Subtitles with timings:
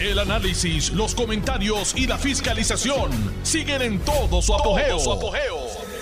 [0.00, 3.10] El análisis, los comentarios y la fiscalización
[3.42, 4.96] siguen en todo su apogeo.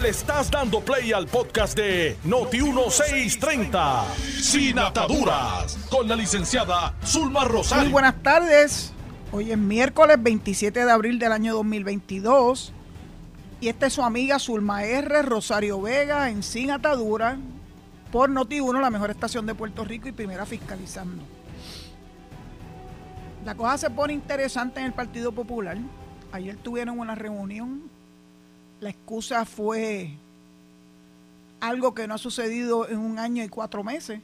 [0.03, 4.05] Le estás dando play al podcast de Noti1630,
[4.43, 7.85] Sin Ataduras, con la licenciada Zulma Rosario.
[7.85, 8.93] Muy buenas tardes.
[9.33, 12.75] Hoy es miércoles 27 de abril del año 2022.
[13.63, 15.23] Y esta es su amiga Zulma R.
[15.23, 17.39] Rosario Vega en Sin Atadura
[18.13, 21.36] por Noti1, la mejor estación de Puerto Rico y primera fiscalizando.
[23.47, 25.79] La cosa se pone interesante en el Partido Popular.
[26.33, 27.89] Ayer tuvieron una reunión.
[28.81, 30.11] La excusa fue
[31.61, 34.21] algo que no ha sucedido en un año y cuatro meses,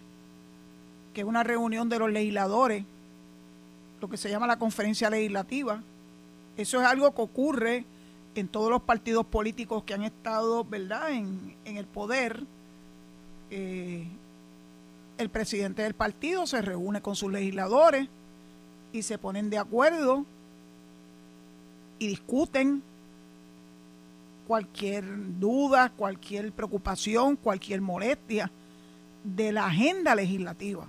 [1.15, 2.84] que es una reunión de los legisladores,
[4.01, 5.80] lo que se llama la conferencia legislativa.
[6.57, 7.84] Eso es algo que ocurre
[8.34, 12.43] en todos los partidos políticos que han estado, ¿verdad?, en, el poder.
[13.52, 14.04] Eh,
[15.16, 18.09] el presidente del partido se reúne con sus legisladores
[18.92, 20.24] y se ponen de acuerdo
[21.98, 22.82] y discuten
[24.46, 25.04] cualquier
[25.38, 28.51] duda, cualquier preocupación, cualquier molestia
[29.24, 30.87] de la agenda legislativa.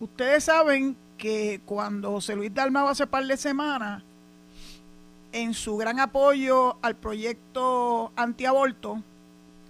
[0.00, 4.02] Ustedes saben que cuando José Luis Dalmau hace par de semanas,
[5.32, 9.02] en su gran apoyo al proyecto antiaborto,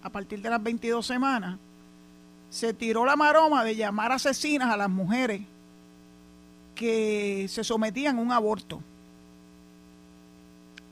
[0.03, 1.59] a partir de las 22 semanas,
[2.49, 5.43] se tiró la maroma de llamar asesinas a las mujeres
[6.81, 8.81] que se sometían a un aborto.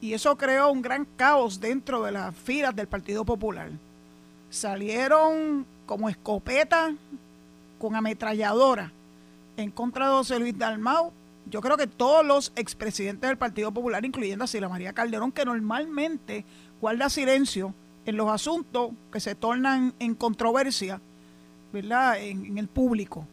[0.03, 3.71] Y eso creó un gran caos dentro de las filas del Partido Popular.
[4.51, 6.95] Salieron como escopeta
[7.79, 8.93] con ametralladora
[9.57, 11.11] en contra de José Luis Dalmau.
[11.47, 15.47] Yo creo que todos los expresidentes del Partido Popular, incluyendo a Sila María Calderón, que
[15.47, 16.45] normalmente
[16.83, 17.73] guarda silencio
[18.05, 21.01] en los asuntos que se tornan en controversia,
[21.73, 23.27] ¿verdad?, en, en el público.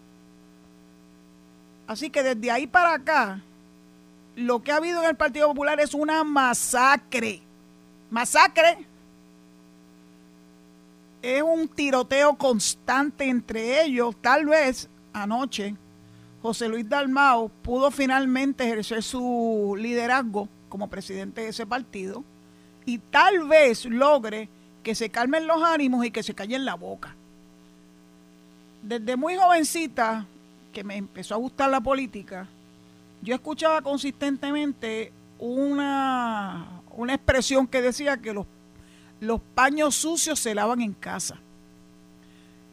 [1.88, 3.42] Así que desde ahí para acá,
[4.36, 7.42] lo que ha habido en el Partido Popular es una masacre.
[8.10, 8.86] Masacre.
[11.22, 14.16] Es un tiroteo constante entre ellos.
[14.22, 15.76] Tal vez anoche
[16.42, 22.24] José Luis Dalmao pudo finalmente ejercer su liderazgo como presidente de ese partido
[22.86, 24.50] y tal vez logre
[24.84, 27.16] que se calmen los ánimos y que se callen la boca.
[28.84, 30.28] Desde muy jovencita,
[30.76, 32.50] que me empezó a gustar la política,
[33.22, 38.46] yo escuchaba consistentemente una, una expresión que decía que los,
[39.22, 41.40] los paños sucios se lavan en casa.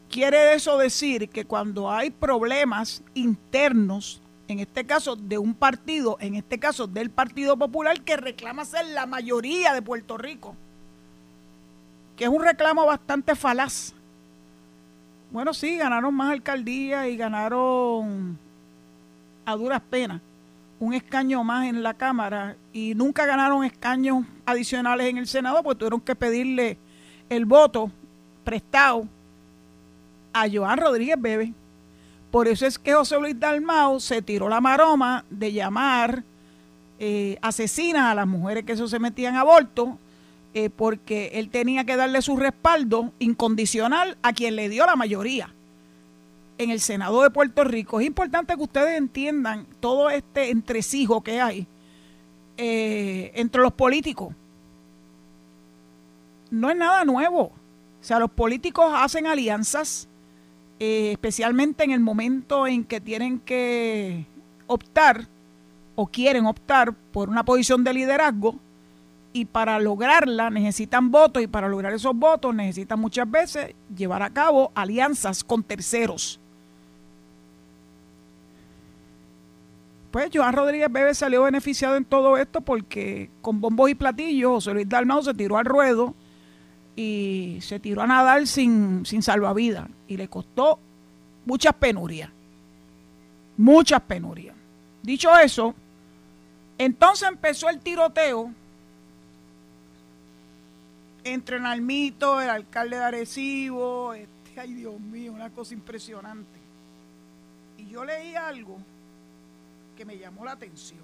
[0.09, 6.35] Quiere eso decir que cuando hay problemas internos, en este caso de un partido, en
[6.35, 10.57] este caso del Partido Popular, que reclama ser la mayoría de Puerto Rico,
[12.17, 13.93] que es un reclamo bastante falaz.
[15.33, 18.37] Bueno, sí, ganaron más alcaldías y ganaron
[19.43, 20.21] a duras penas
[20.79, 25.79] un escaño más en la Cámara y nunca ganaron escaños adicionales en el Senado porque
[25.79, 26.77] tuvieron que pedirle
[27.29, 27.89] el voto
[28.43, 29.07] prestado
[30.33, 31.51] a Joan Rodríguez Bebe.
[32.29, 36.23] Por eso es que José Luis Dalmau se tiró la maroma de llamar
[36.99, 39.97] eh, asesinas a las mujeres que se sometían a aborto,
[40.55, 45.53] eh, porque él tenía que darle su respaldo incondicional a quien le dio la mayoría
[46.59, 47.99] en el Senado de Puerto Rico.
[47.99, 51.67] Es importante que ustedes entiendan todo este entresijo que hay
[52.57, 54.35] eh, entre los políticos.
[56.51, 57.45] No es nada nuevo.
[57.45, 60.07] O sea, los políticos hacen alianzas,
[60.79, 64.27] eh, especialmente en el momento en que tienen que
[64.67, 65.27] optar
[65.95, 68.59] o quieren optar por una posición de liderazgo
[69.33, 74.29] y para lograrla necesitan votos y para lograr esos votos necesitan muchas veces llevar a
[74.29, 76.39] cabo alianzas con terceros.
[80.13, 84.75] pues Joan Rodríguez Bebe salió beneficiado en todo esto porque con bombos y platillos José
[84.75, 86.13] Luis Dalmau se tiró al ruedo
[86.95, 90.77] y se tiró a nadar sin, sin salvavidas y le costó
[91.47, 92.29] muchas penurias,
[93.57, 94.55] muchas penurias.
[95.01, 95.73] Dicho eso,
[96.77, 98.51] entonces empezó el tiroteo
[101.23, 106.59] entre Nalmito, el alcalde de Arecibo, este, ay Dios mío, una cosa impresionante.
[107.77, 108.77] Y yo leí algo
[109.95, 111.01] que me llamó la atención.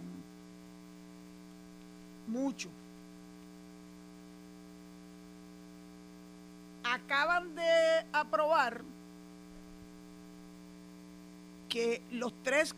[2.27, 2.69] Mucho.
[6.83, 8.81] Acaban de aprobar
[11.67, 12.75] que los tres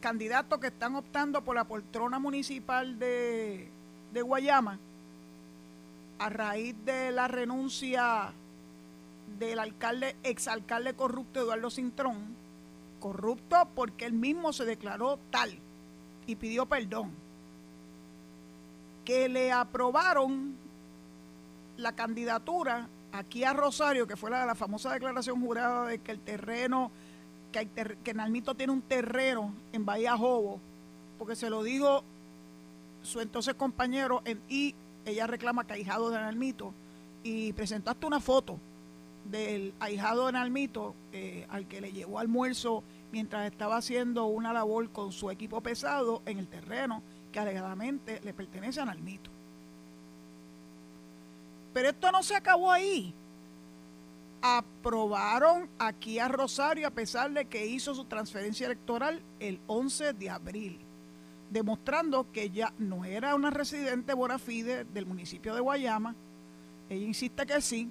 [0.00, 3.68] candidatos que están optando por la poltrona municipal de
[4.12, 4.78] Guayama,
[6.20, 8.32] a raíz de la renuncia
[9.38, 12.36] del alcalde, exalcalde corrupto Eduardo Cintrón,
[13.00, 15.58] corrupto porque él mismo se declaró tal
[16.26, 17.10] y pidió perdón.
[19.06, 20.56] Que le aprobaron
[21.78, 26.20] la candidatura aquí a Rosario, que fue la, la famosa declaración jurada de que el
[26.20, 26.90] terreno,
[27.50, 27.66] que,
[28.04, 30.60] que Nalmito tiene un terreno en Bahía Jobo,
[31.18, 32.04] porque se lo dijo
[33.02, 34.74] su entonces compañero y
[35.04, 36.74] ella reclama que ahijado de Nalmito
[37.22, 38.58] y presentó hasta una foto
[39.24, 42.82] del ahijado de Nalmito eh, al que le llevó almuerzo
[43.12, 47.02] mientras estaba haciendo una labor con su equipo pesado en el terreno
[47.32, 49.30] que alegadamente le pertenece a Nalmito.
[51.72, 53.14] Pero esto no se acabó ahí.
[54.42, 60.30] Aprobaron aquí a Rosario a pesar de que hizo su transferencia electoral el 11 de
[60.30, 60.80] abril,
[61.50, 66.14] demostrando que ella no era una residente bona fide del municipio de Guayama.
[66.88, 67.90] Ella insiste que sí,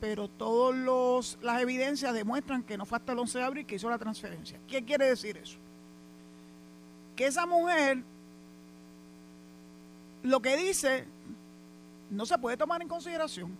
[0.00, 3.90] pero todas las evidencias demuestran que no fue hasta el 11 de abril que hizo
[3.90, 4.58] la transferencia.
[4.66, 5.58] ¿Qué quiere decir eso?
[7.14, 8.02] Que esa mujer
[10.22, 11.06] lo que dice
[12.10, 13.56] no se puede tomar en consideración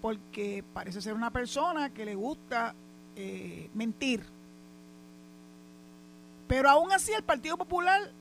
[0.00, 2.74] porque parece ser una persona que le gusta
[3.16, 4.22] eh, mentir.
[6.46, 8.12] Pero aún así el Partido Popular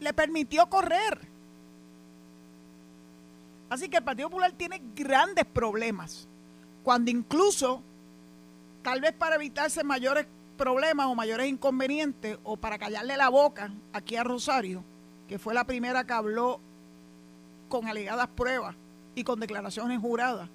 [0.00, 1.26] le permitió correr.
[3.70, 6.28] Así que el Partido Popular tiene grandes problemas,
[6.82, 7.82] cuando incluso,
[8.82, 14.16] tal vez para evitarse mayores problemas o mayores inconvenientes, o para callarle la boca aquí
[14.16, 14.84] a Rosario,
[15.26, 16.60] que fue la primera que habló
[17.68, 18.76] con alegadas pruebas
[19.14, 20.48] y con declaraciones juradas,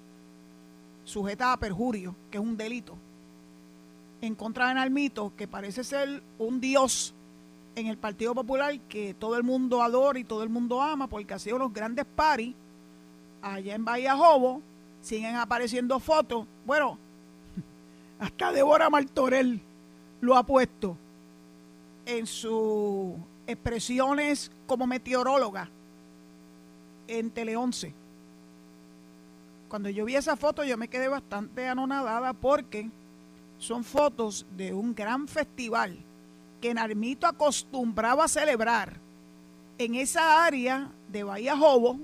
[1.04, 2.96] sujetas a perjurio, que es un delito,
[4.20, 7.14] en contra de que parece ser un dios
[7.74, 11.34] en el Partido Popular que todo el mundo adora y todo el mundo ama porque
[11.34, 12.54] ha sido los grandes paris
[13.42, 14.60] allá en Bahía Jobo,
[15.00, 16.46] siguen apareciendo fotos.
[16.66, 16.98] Bueno,
[18.18, 19.60] hasta Débora Martorell
[20.20, 20.96] lo ha puesto
[22.04, 23.14] en sus
[23.46, 25.70] expresiones como meteoróloga
[27.08, 27.94] en Tele 11.
[29.68, 32.90] Cuando yo vi esa foto yo me quedé bastante anonadada porque
[33.60, 35.96] son fotos de un gran festival
[36.60, 38.98] que Narmito acostumbraba a celebrar
[39.78, 41.98] en esa área de Bahía Jobo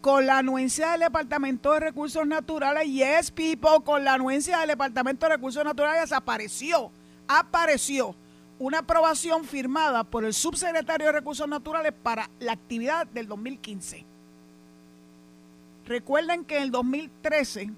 [0.00, 5.26] con la anuencia del Departamento de Recursos Naturales, yes people, con la anuencia del Departamento
[5.26, 6.92] de Recursos Naturales apareció,
[7.26, 8.14] apareció
[8.60, 14.04] una aprobación firmada por el subsecretario de Recursos Naturales para la actividad del 2015.
[15.84, 17.72] Recuerden que en el 2013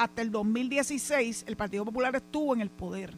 [0.00, 3.12] hasta el 2016 el Partido Popular estuvo en el poder.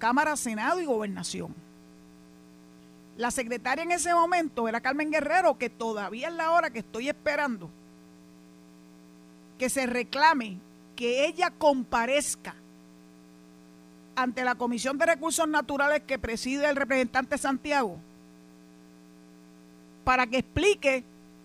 [0.00, 1.54] Cámara, Senado y Gobernación.
[3.16, 7.08] La secretaria en ese momento era Carmen Guerrero, que todavía es la hora que estoy
[7.08, 7.70] esperando
[9.58, 10.58] que se reclame
[10.96, 12.56] que ella comparezca
[14.16, 17.96] ante la Comisión de Recursos Naturales que preside el representante Santiago
[20.02, 21.04] para que explique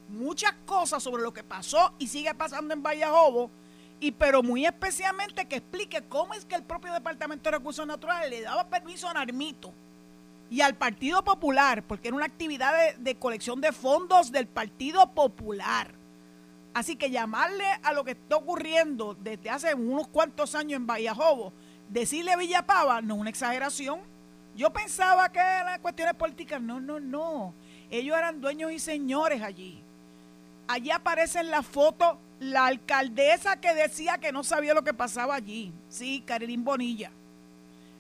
[0.09, 3.51] muchas cosas sobre lo que pasó y sigue pasando en Vallajobo
[3.99, 8.29] y pero muy especialmente que explique cómo es que el propio Departamento de Recursos Naturales
[8.29, 9.73] le daba permiso a Narmito
[10.49, 15.11] y al Partido Popular, porque era una actividad de, de, colección de fondos del Partido
[15.11, 15.91] Popular.
[16.73, 21.53] Así que llamarle a lo que está ocurriendo desde hace unos cuantos años en Vallajobo
[21.89, 23.99] decirle a Villapava no es una exageración.
[24.55, 26.61] Yo pensaba que eran cuestiones políticas.
[26.61, 27.53] No, no, no.
[27.89, 29.81] Ellos eran dueños y señores allí.
[30.67, 35.35] Allí aparece en la foto la alcaldesa que decía que no sabía lo que pasaba
[35.35, 35.73] allí.
[35.89, 37.11] Sí, Karin Bonilla.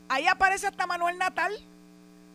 [0.07, 1.51] Ahí aparece hasta Manuel Natal,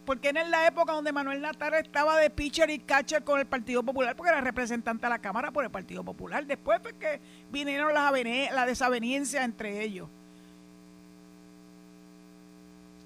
[0.05, 3.47] porque era en la época donde Manuel Natal estaba de pitcher y catcher con el
[3.47, 6.45] Partido Popular, porque era representante de la Cámara por el Partido Popular.
[6.47, 7.21] Después fue que
[7.53, 10.09] vinieron las, desavenencias entre ellos.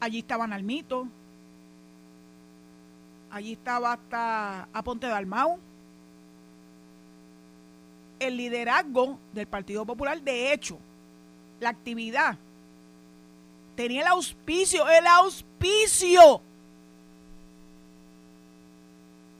[0.00, 1.08] Allí estaba Nalmito.
[3.30, 5.58] Allí estaba hasta Aponte Dalmau.
[8.18, 10.78] El liderazgo del Partido Popular, de hecho,
[11.60, 12.38] la actividad
[13.74, 16.40] tenía el auspicio, el auspicio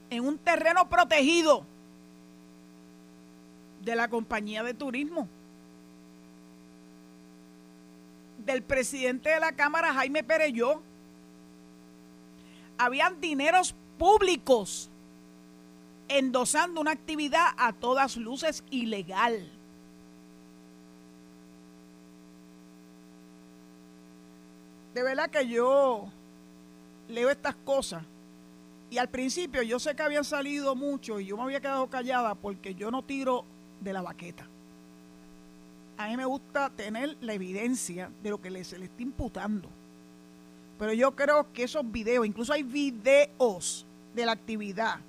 [0.09, 1.65] en un terreno protegido
[3.83, 5.27] de la compañía de turismo.
[8.45, 10.81] Del presidente de la Cámara, Jaime Pereyó,
[12.77, 14.89] habían dineros públicos
[16.07, 19.51] endosando una actividad a todas luces ilegal.
[24.93, 26.05] De verdad que yo
[27.09, 28.03] leo estas cosas
[28.89, 32.35] y al principio yo sé que habían salido mucho y yo me había quedado callada
[32.35, 33.43] porque yo no tiro
[33.81, 34.47] de la baqueta.
[35.97, 39.69] a mí me gusta tener la evidencia de lo que se le está imputando.
[40.77, 44.99] Pero yo creo que esos videos, incluso hay videos de la actividad,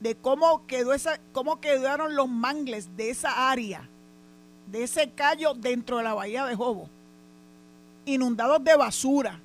[0.00, 3.88] de cómo quedó esa, cómo quedaron los mangles de esa área,
[4.66, 6.88] de ese callo dentro de la bahía de Jobo,
[8.04, 9.40] inundados de basura.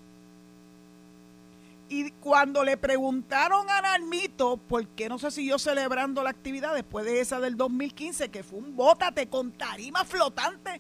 [1.90, 7.06] Y cuando le preguntaron a Narmito por qué no se siguió celebrando la actividad después
[7.06, 10.80] de esa del 2015, que fue un bótate con tarima flotante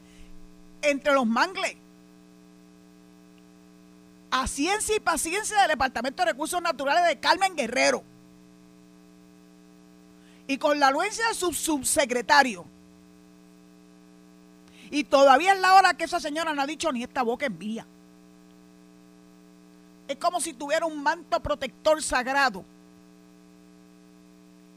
[0.82, 1.75] entre los mangles.
[4.32, 8.04] A ciencia y paciencia del Departamento de Recursos Naturales de Carmen Guerrero.
[10.48, 12.65] Y con la anuencia de su subsecretario.
[14.89, 17.51] Y todavía es la hora que esa señora no ha dicho ni esta boca es
[17.51, 17.86] mía.
[20.07, 22.65] Es como si tuviera un manto protector sagrado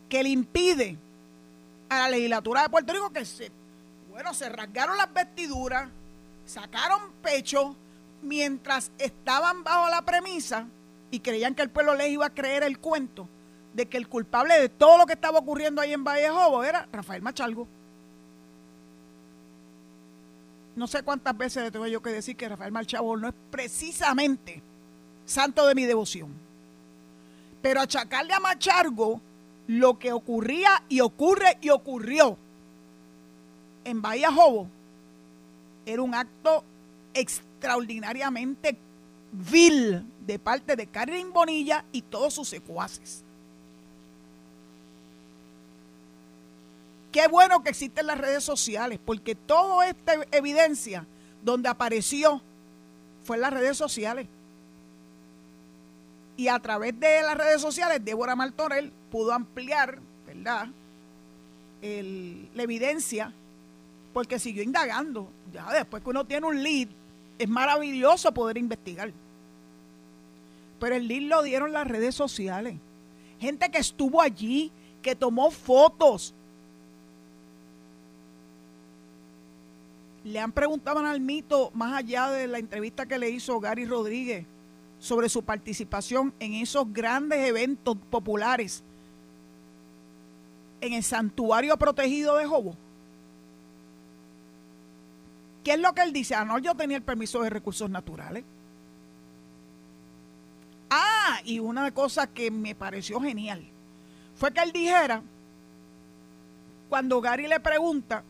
[0.09, 0.97] que le impide
[1.89, 3.51] a la legislatura de Puerto Rico que se,
[4.11, 5.89] bueno, se rasgaron las vestiduras,
[6.47, 7.75] sacaron pecho
[8.23, 10.69] mientras estaban bajo la premisa
[11.11, 13.29] y creían que el pueblo les iba a creer el cuento
[13.75, 17.23] de que el culpable de todo lo que estaba ocurriendo ahí en Vallejobo era Rafael
[17.23, 17.67] Machalgo.
[20.77, 24.63] No sé cuántas veces le tengo yo que decir que Rafael Machalgo no es precisamente
[25.25, 26.33] santo de mi devoción.
[27.61, 29.21] Pero achacarle a Machargo
[29.67, 32.37] lo que ocurría y ocurre y ocurrió
[33.85, 34.69] en Bahía Jobo
[35.87, 36.65] era un acto
[37.13, 38.77] extraordinariamente
[39.33, 43.24] vil de parte de Karin Bonilla y todos sus secuaces.
[47.15, 51.07] Qué bueno que existen las redes sociales, porque toda esta evidencia
[51.45, 52.43] donde apareció
[53.23, 54.27] fue en las redes sociales.
[56.37, 60.67] Y a través de las redes sociales, Débora Martorell pudo ampliar, ¿verdad?
[61.83, 63.33] la evidencia,
[64.13, 65.29] porque siguió indagando.
[65.53, 66.89] Ya después que uno tiene un lead,
[67.39, 69.13] es maravilloso poder investigar.
[70.81, 72.75] Pero el lead lo dieron las redes sociales.
[73.39, 76.35] Gente que estuvo allí, que tomó fotos.
[80.25, 84.47] Le han preguntado al mito, más allá de la entrevista que le hizo Gary Rodríguez,
[84.99, 88.83] sobre su participación en esos grandes eventos populares
[90.81, 92.77] en el santuario protegido de Jobo.
[95.63, 96.35] ¿Qué es lo que él dice?
[96.35, 98.45] Ah, no, yo tenía el permiso de recursos naturales.
[100.91, 103.65] Ah, y una cosa que me pareció genial
[104.37, 105.23] fue que él dijera,
[106.89, 108.23] cuando Gary le pregunta,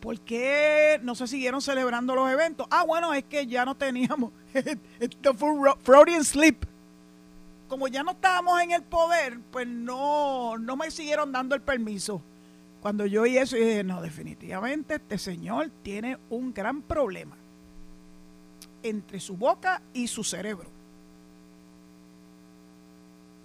[0.00, 2.66] ¿por qué no se siguieron celebrando los eventos?
[2.70, 4.32] Ah, bueno, es que ya no teníamos,
[5.00, 5.50] esto fue
[5.82, 6.64] Freudian slip.
[7.68, 12.22] Como ya no estábamos en el poder, pues no, no me siguieron dando el permiso.
[12.80, 17.36] Cuando yo oí eso, dije, no, definitivamente este señor tiene un gran problema
[18.82, 20.77] entre su boca y su cerebro.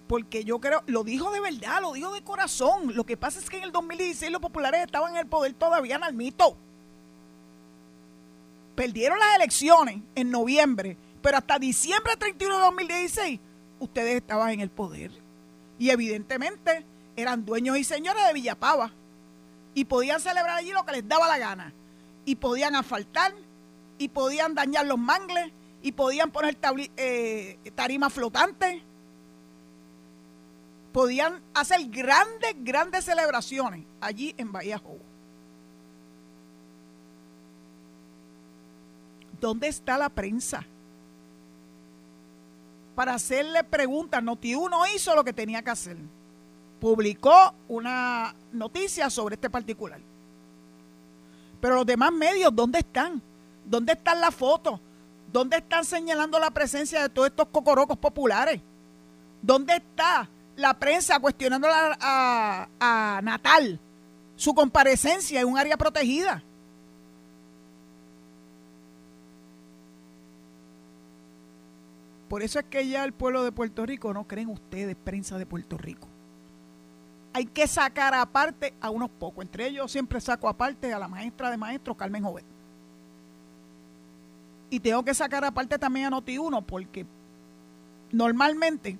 [0.06, 2.94] Porque yo creo, lo dijo de verdad, lo dijo de corazón.
[2.94, 5.96] Lo que pasa es que en el 2016 los populares estaban en el poder todavía
[5.96, 6.56] en el mito
[8.74, 13.40] perdieron las elecciones en noviembre, pero hasta diciembre 31 de 2016
[13.78, 15.10] ustedes estaban en el poder.
[15.78, 16.84] Y evidentemente
[17.16, 18.92] eran dueños y señores de Villapava.
[19.74, 21.72] Y podían celebrar allí lo que les daba la gana.
[22.24, 23.34] Y podían asfaltar,
[23.98, 26.56] y podían dañar los mangles, y podían poner
[26.96, 28.82] eh, tarimas flotantes.
[30.94, 35.00] Podían hacer grandes, grandes celebraciones allí en Bahía Jobo.
[39.40, 40.64] ¿Dónde está la prensa?
[42.94, 45.96] Para hacerle preguntas, Noti uno hizo lo que tenía que hacer.
[46.78, 49.98] Publicó una noticia sobre este particular.
[51.60, 53.20] Pero los demás medios, ¿dónde están?
[53.64, 54.78] ¿Dónde están las fotos?
[55.32, 58.60] ¿Dónde están señalando la presencia de todos estos cocorocos populares?
[59.42, 63.80] ¿Dónde está la prensa cuestionando a, a Natal
[64.36, 66.42] su comparecencia en un área protegida?
[72.28, 75.46] Por eso es que ya el pueblo de Puerto Rico no creen ustedes, prensa de
[75.46, 76.08] Puerto Rico.
[77.32, 79.44] Hay que sacar aparte a unos pocos.
[79.44, 82.44] Entre ellos siempre saco aparte a la maestra de maestros, Carmen Jovet.
[84.70, 87.06] Y tengo que sacar aparte también a Noti1 porque
[88.10, 88.98] normalmente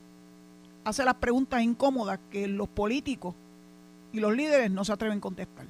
[0.84, 3.34] hace las preguntas incómodas que los políticos
[4.12, 5.66] y los líderes no se atreven a contestar.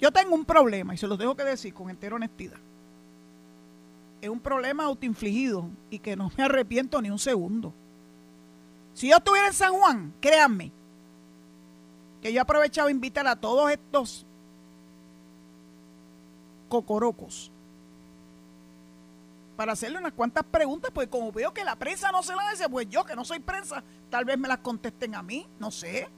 [0.00, 2.58] Yo tengo un problema y se los dejo que decir con entera honestidad
[4.22, 7.74] es un problema autoinfligido y que no me arrepiento ni un segundo.
[8.94, 10.70] Si yo estuviera en San Juan, créanme,
[12.22, 14.24] que yo he aprovechado a invitar a todos estos
[16.68, 17.50] cocorocos
[19.56, 22.68] para hacerle unas cuantas preguntas, pues como veo que la prensa no se la dice,
[22.68, 26.08] pues yo que no soy prensa, tal vez me las contesten a mí, no sé.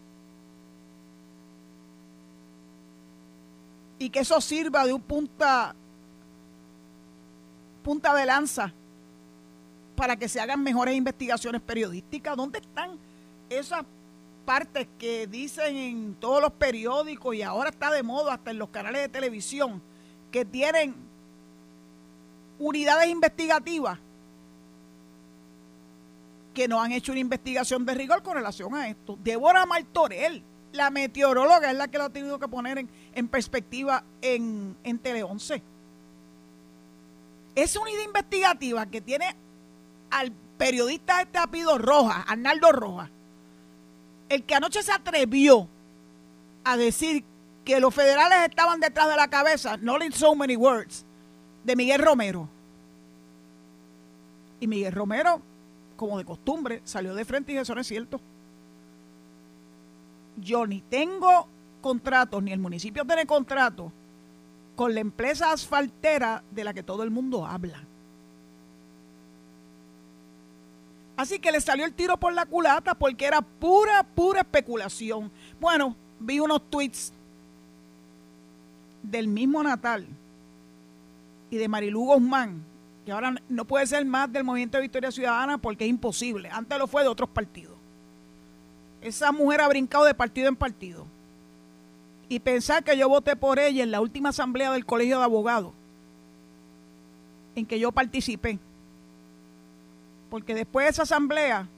[3.99, 5.75] Y que eso sirva de un punta,
[7.83, 8.73] punta de lanza
[9.97, 12.37] para que se hagan mejores investigaciones periodísticas.
[12.37, 12.99] ¿Dónde están
[13.49, 13.85] esas
[14.45, 18.69] partes que dicen en todos los periódicos y ahora está de moda hasta en los
[18.69, 19.83] canales de televisión
[20.31, 20.95] que tienen
[22.59, 23.99] unidades investigativas
[26.55, 29.19] que no han hecho una investigación de rigor con relación a esto.
[29.23, 30.43] Débora Martorell,
[30.73, 35.25] la meteoróloga, es la que lo ha tenido que poner en, perspectiva en, en Tele
[35.25, 35.63] 11.
[37.57, 39.37] Esa unidad investigativa que tiene
[40.11, 43.11] al periodista este apellido Roja, Arnaldo Roja,
[44.29, 45.69] el que anoche se atrevió
[46.65, 47.25] a decir
[47.65, 51.05] que los federales estaban detrás de la cabeza, no in so many words,
[51.65, 52.49] de Miguel Romero.
[54.61, 55.41] Y Miguel Romero,
[55.97, 58.21] como de costumbre, salió de frente y dijo, eso no es cierto.
[60.37, 61.49] Yo ni tengo
[61.81, 63.93] contratos, ni el municipio tiene contrato
[64.77, 67.83] con la empresa asfaltera de la que todo el mundo habla.
[71.17, 75.31] Así que le salió el tiro por la culata porque era pura, pura especulación.
[75.61, 77.13] Bueno, vi unos tweets
[79.03, 80.09] del mismo Natal
[81.51, 82.65] y de Marilu Guzmán,
[83.05, 86.49] que ahora no puede ser más del Movimiento de Victoria Ciudadana porque es imposible.
[86.51, 87.75] Antes lo fue de otros partidos.
[89.01, 91.07] Esa mujer ha brincado de partido en partido.
[92.29, 95.73] Y pensar que yo voté por ella en la última asamblea del Colegio de Abogados,
[97.55, 98.59] en que yo participé.
[100.31, 101.69] Porque después de esa asamblea,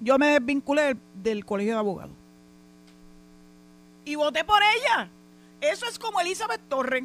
[0.00, 2.14] yo me desvinculé del Colegio de Abogados.
[4.04, 5.10] Y voté por ella.
[5.62, 7.04] Eso es como Elizabeth Torres,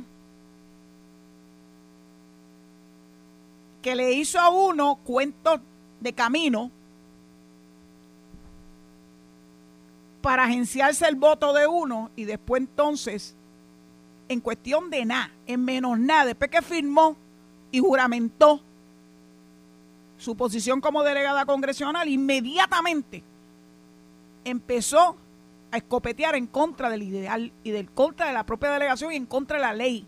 [3.84, 5.62] que le hizo a uno cuentos
[6.00, 6.72] de camino
[10.24, 13.36] para agenciarse el voto de uno y después entonces,
[14.28, 17.16] en cuestión de nada, en menos nada, después que firmó
[17.72, 18.60] y juramentó
[20.18, 23.24] su posición como delegada congresional, inmediatamente
[24.44, 25.16] empezó
[25.72, 29.26] a escopetear en contra del ideal y del contra de la propia delegación y en
[29.26, 30.08] contra de la ley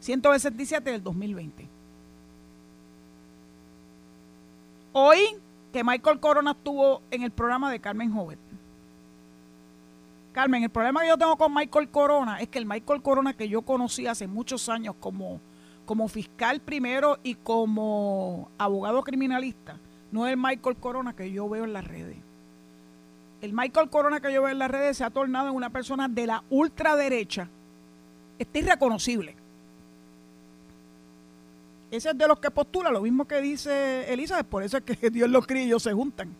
[0.00, 1.68] 167 del 2020.
[4.92, 5.18] Hoy
[5.72, 8.38] que Michael Corona estuvo en el programa de Carmen Jovet.
[10.32, 13.48] Carmen, el problema que yo tengo con Michael Corona es que el Michael Corona que
[13.48, 15.40] yo conocí hace muchos años como,
[15.86, 19.78] como fiscal primero y como abogado criminalista,
[20.10, 22.16] no es el Michael Corona que yo veo en las redes
[23.42, 26.08] el Michael Corona que yo veo en las redes se ha tornado en una persona
[26.08, 27.48] de la ultraderecha.
[28.38, 29.34] Está irreconocible.
[31.90, 35.10] Ese es de los que postula lo mismo que dice Elizabeth, por eso es que
[35.10, 36.32] Dios los cría y ellos se juntan.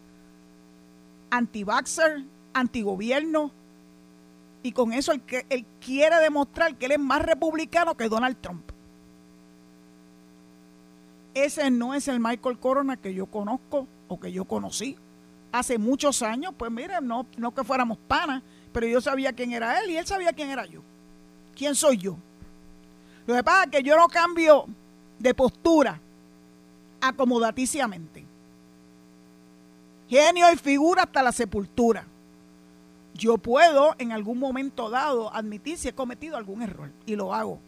[1.30, 2.22] Anti-vaxxer,
[2.54, 3.50] antigobierno,
[4.62, 8.62] y con eso él, él quiere demostrar que él es más republicano que Donald Trump.
[11.34, 14.96] Ese no es el Michael Corona que yo conozco o que yo conocí
[15.52, 19.80] hace muchos años, pues mire, no, no que fuéramos panas, pero yo sabía quién era
[19.80, 20.80] él y él sabía quién era yo.
[21.54, 22.16] ¿Quién soy yo?
[23.26, 24.66] Lo que pasa es que yo no cambio
[25.18, 26.00] de postura
[27.00, 28.24] acomodaticiamente.
[30.08, 32.06] Genio y figura hasta la sepultura.
[33.14, 37.60] Yo puedo en algún momento dado admitir si he cometido algún error y lo hago.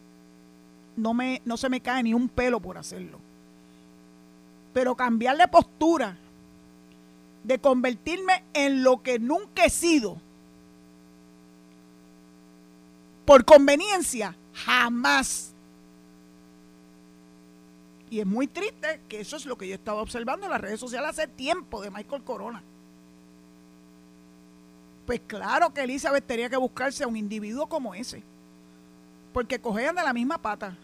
[0.96, 3.18] No, me, no se me cae ni un pelo por hacerlo.
[4.72, 6.16] Pero cambiar de postura
[7.44, 10.16] de convertirme en lo que nunca he sido.
[13.24, 15.52] Por conveniencia, jamás.
[18.10, 20.80] Y es muy triste que eso es lo que yo estaba observando en las redes
[20.80, 22.62] sociales hace tiempo de Michael Corona.
[25.06, 28.22] Pues claro que Elizabeth tenía que buscarse a un individuo como ese.
[29.32, 30.76] Porque cogían de la misma pata.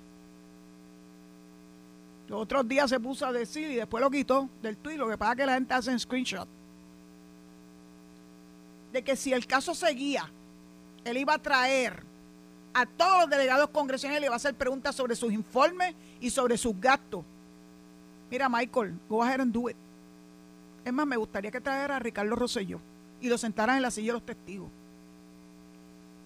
[2.31, 4.97] Los otros días se puso a decir y después lo quitó del tweet.
[4.97, 6.49] Lo que pasa es que la gente hace en screenshot.
[8.93, 10.31] De que si el caso seguía,
[11.05, 12.05] él iba a traer
[12.73, 16.31] a todos los delegados congresionales y le iba a hacer preguntas sobre sus informes y
[16.31, 17.25] sobre sus gastos.
[18.31, 19.77] Mira, Michael, go ahead and do it.
[20.85, 22.81] Es más, me gustaría que trajera a Ricardo Rosselló
[23.21, 24.71] y lo sentaran en la silla de los testigos.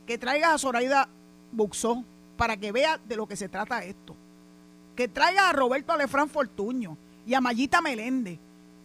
[0.07, 1.09] Que traiga a Zoraida
[1.51, 2.05] Buxó
[2.37, 4.15] para que vea de lo que se trata esto
[4.95, 8.39] que traiga a Roberto Alefrán Fortuño y a Mayita Meléndez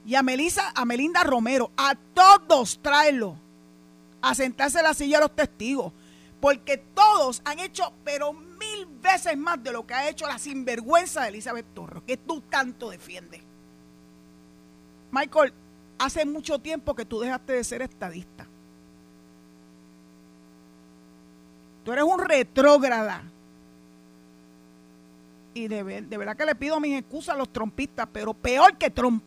[0.06, 3.38] y a, Melissa, a Melinda Romero, a todos tráelo
[4.22, 5.94] a sentarse en la silla de los testigos,
[6.42, 11.22] porque todos han hecho, pero mil veces más de lo que ha hecho la sinvergüenza
[11.22, 13.42] de Elizabeth Torres, que tú tanto defiendes.
[15.12, 15.54] Michael,
[15.98, 18.48] hace mucho tiempo que tú dejaste de ser estadista.
[21.84, 23.24] Tú eres un retrógrada.
[25.54, 28.90] Y de, de verdad que le pido mis excusas a los trompistas, pero peor que
[28.90, 29.24] Trump.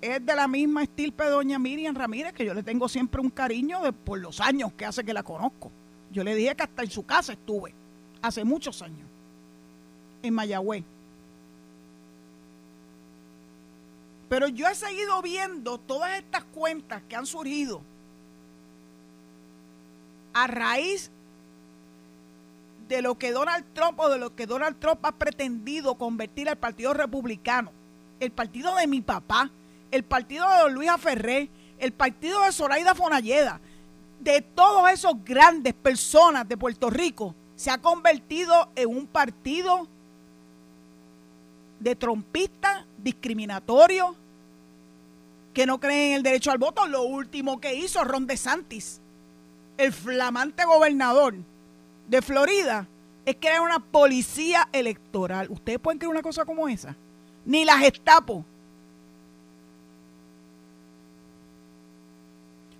[0.00, 3.30] es de la misma estirpe de doña Miriam Ramírez, que yo le tengo siempre un
[3.30, 5.70] cariño de, por los años que hace que la conozco.
[6.12, 7.74] Yo le dije que hasta en su casa estuve,
[8.22, 9.06] hace muchos años,
[10.22, 10.84] en Mayagüez.
[14.28, 17.80] Pero yo he seguido viendo todas estas cuentas que han surgido
[20.42, 21.10] a raíz
[22.88, 26.56] de lo que Donald Trump o de lo que Donald Trump ha pretendido convertir al
[26.56, 27.72] Partido Republicano,
[28.20, 29.50] el partido de mi papá,
[29.90, 33.60] el partido de Luis Ferré, el partido de Zoraida Fonalleda,
[34.20, 39.86] de todos esos grandes personas de Puerto Rico, se ha convertido en un partido
[41.80, 44.16] de trompistas, discriminatorio,
[45.52, 46.86] que no creen en el derecho al voto.
[46.86, 49.00] Lo último que hizo Ron DeSantis,
[49.78, 51.34] el flamante gobernador
[52.06, 52.86] de Florida,
[53.24, 55.48] es crear una policía electoral.
[55.50, 56.94] ¿Ustedes pueden creer una cosa como esa?
[57.44, 58.44] Ni la Gestapo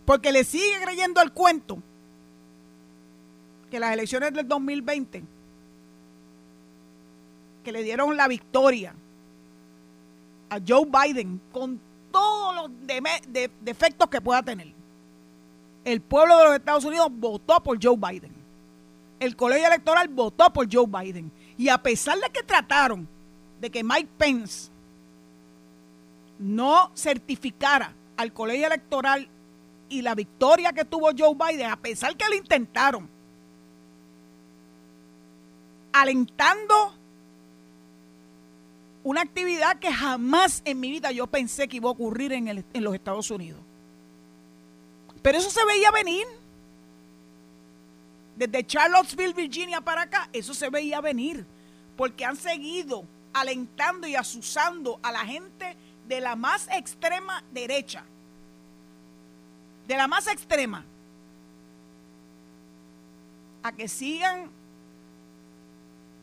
[0.08, 1.82] Porque le sigue creyendo el cuento
[3.70, 5.22] que las elecciones del 2020,
[7.62, 8.94] que le dieron la victoria
[10.48, 11.78] a Joe Biden con
[12.10, 12.70] todos los
[13.60, 14.77] defectos que pueda tener.
[15.84, 18.32] El pueblo de los Estados Unidos votó por Joe Biden.
[19.20, 21.32] El colegio electoral votó por Joe Biden.
[21.56, 23.08] Y a pesar de que trataron
[23.60, 24.70] de que Mike Pence
[26.38, 29.28] no certificara al colegio electoral
[29.88, 33.08] y la victoria que tuvo Joe Biden, a pesar que lo intentaron,
[35.92, 36.94] alentando
[39.02, 42.84] una actividad que jamás en mi vida yo pensé que iba a ocurrir en, en
[42.84, 43.60] los Estados Unidos.
[45.28, 46.26] Pero eso se veía venir.
[48.34, 51.44] Desde Charlottesville, Virginia para acá, eso se veía venir.
[51.98, 58.04] Porque han seguido alentando y asusando a la gente de la más extrema derecha
[59.86, 60.82] de la más extrema
[63.62, 64.48] a que sigan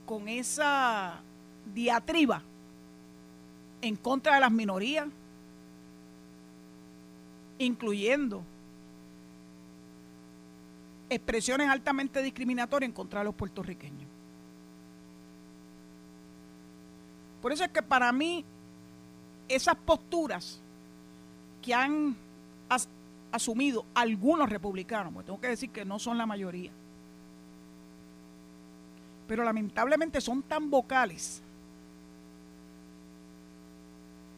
[0.08, 1.22] con esa
[1.76, 2.42] diatriba
[3.84, 5.08] en contra de las minorías,
[7.60, 8.44] incluyendo
[11.16, 14.08] expresiones altamente discriminatorias en contra de los puertorriqueños.
[17.42, 18.44] Por eso es que para mí
[19.48, 20.60] esas posturas
[21.62, 22.16] que han
[23.32, 26.72] asumido algunos republicanos, porque tengo que decir que no son la mayoría,
[29.28, 31.42] pero lamentablemente son tan vocales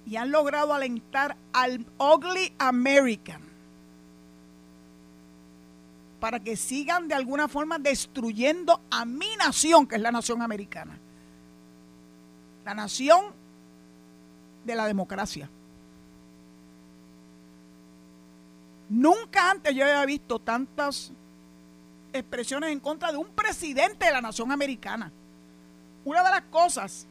[0.05, 3.46] y han logrado alentar al ugly American
[6.19, 10.97] para que sigan de alguna forma destruyendo a mi nación, que es la nación americana.
[12.65, 13.25] La nación
[14.65, 15.49] de la democracia.
[18.89, 21.11] Nunca antes yo había visto tantas
[22.13, 25.11] expresiones en contra de un presidente de la nación americana.
[26.05, 27.05] Una de las cosas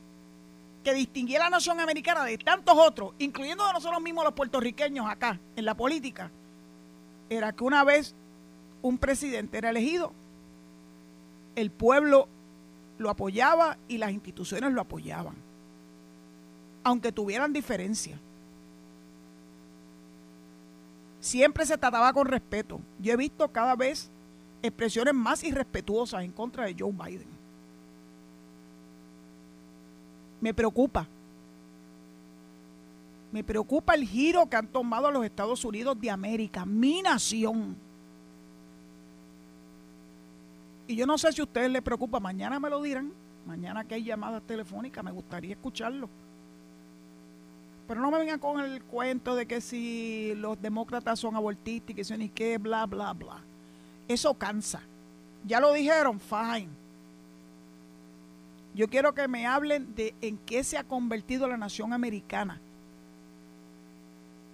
[0.83, 5.09] que distinguía a la nación americana de tantos otros, incluyendo de nosotros mismos los puertorriqueños
[5.09, 6.31] acá en la política,
[7.29, 8.14] era que una vez
[8.87, 10.12] un presidente era elegido,
[11.55, 12.29] el pueblo
[12.99, 15.35] lo apoyaba y las instituciones lo apoyaban,
[16.85, 18.18] aunque tuvieran diferencias
[21.27, 22.81] siempre se trataba con respeto.
[23.01, 24.09] Yo he visto cada vez
[24.62, 27.29] expresiones más irrespetuosas en contra de Joe Biden.
[30.40, 31.09] Me preocupa.
[33.33, 37.77] Me preocupa el giro que han tomado los Estados Unidos de América, mi nación.
[40.87, 43.12] Y yo no sé si a ustedes les preocupa, mañana me lo dirán,
[43.46, 46.09] mañana que hay llamadas telefónicas, me gustaría escucharlo.
[47.88, 51.94] Pero no me vengan con el cuento de que si los demócratas son abortistas y
[51.94, 53.42] que son y qué, bla, bla, bla.
[54.09, 54.83] Eso cansa.
[55.44, 56.68] Ya lo dijeron, fine.
[58.75, 62.61] Yo quiero que me hablen de en qué se ha convertido la nación americana.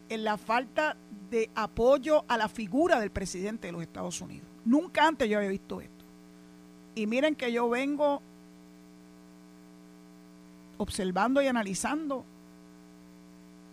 [0.08, 0.96] En la falta
[1.30, 4.46] de apoyo a la figura del presidente de los Estados Unidos.
[4.64, 5.91] Nunca antes yo había visto esto.
[6.94, 8.20] Y miren que yo vengo
[10.76, 12.24] observando y analizando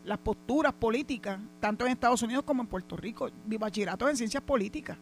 [0.05, 3.29] las posturas políticas, tanto en Estados Unidos como en Puerto Rico.
[3.45, 4.97] Mi bachillerato en ciencias políticas.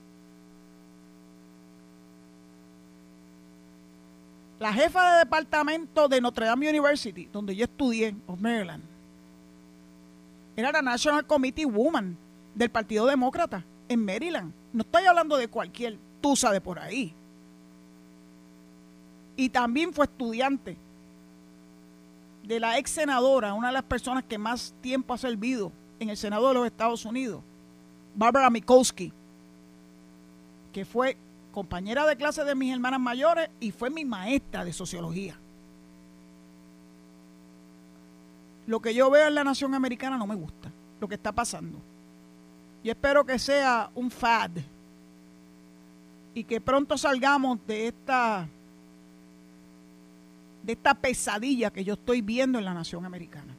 [4.59, 8.83] La jefa de departamento de Notre Dame University, donde yo estudié, of Maryland,
[10.55, 12.17] era la National Committee Woman
[12.55, 14.51] del Partido Demócrata en Maryland.
[14.73, 17.13] No estoy hablando de cualquier tusa de por ahí.
[19.37, 20.75] Y también fue estudiante
[22.43, 26.17] de la ex senadora, una de las personas que más tiempo ha servido en el
[26.17, 27.41] Senado de los Estados Unidos,
[28.15, 29.13] Barbara Mikowski,
[30.73, 31.17] que fue
[31.51, 35.37] compañera de clase de mis hermanas mayores y fue mi maestra de sociología.
[38.65, 41.79] Lo que yo veo en la nación americana no me gusta, lo que está pasando.
[42.83, 44.51] Y espero que sea un fad
[46.33, 48.47] y que pronto salgamos de esta
[50.67, 53.55] de esta pesadilla que yo estoy viendo en la nación americana.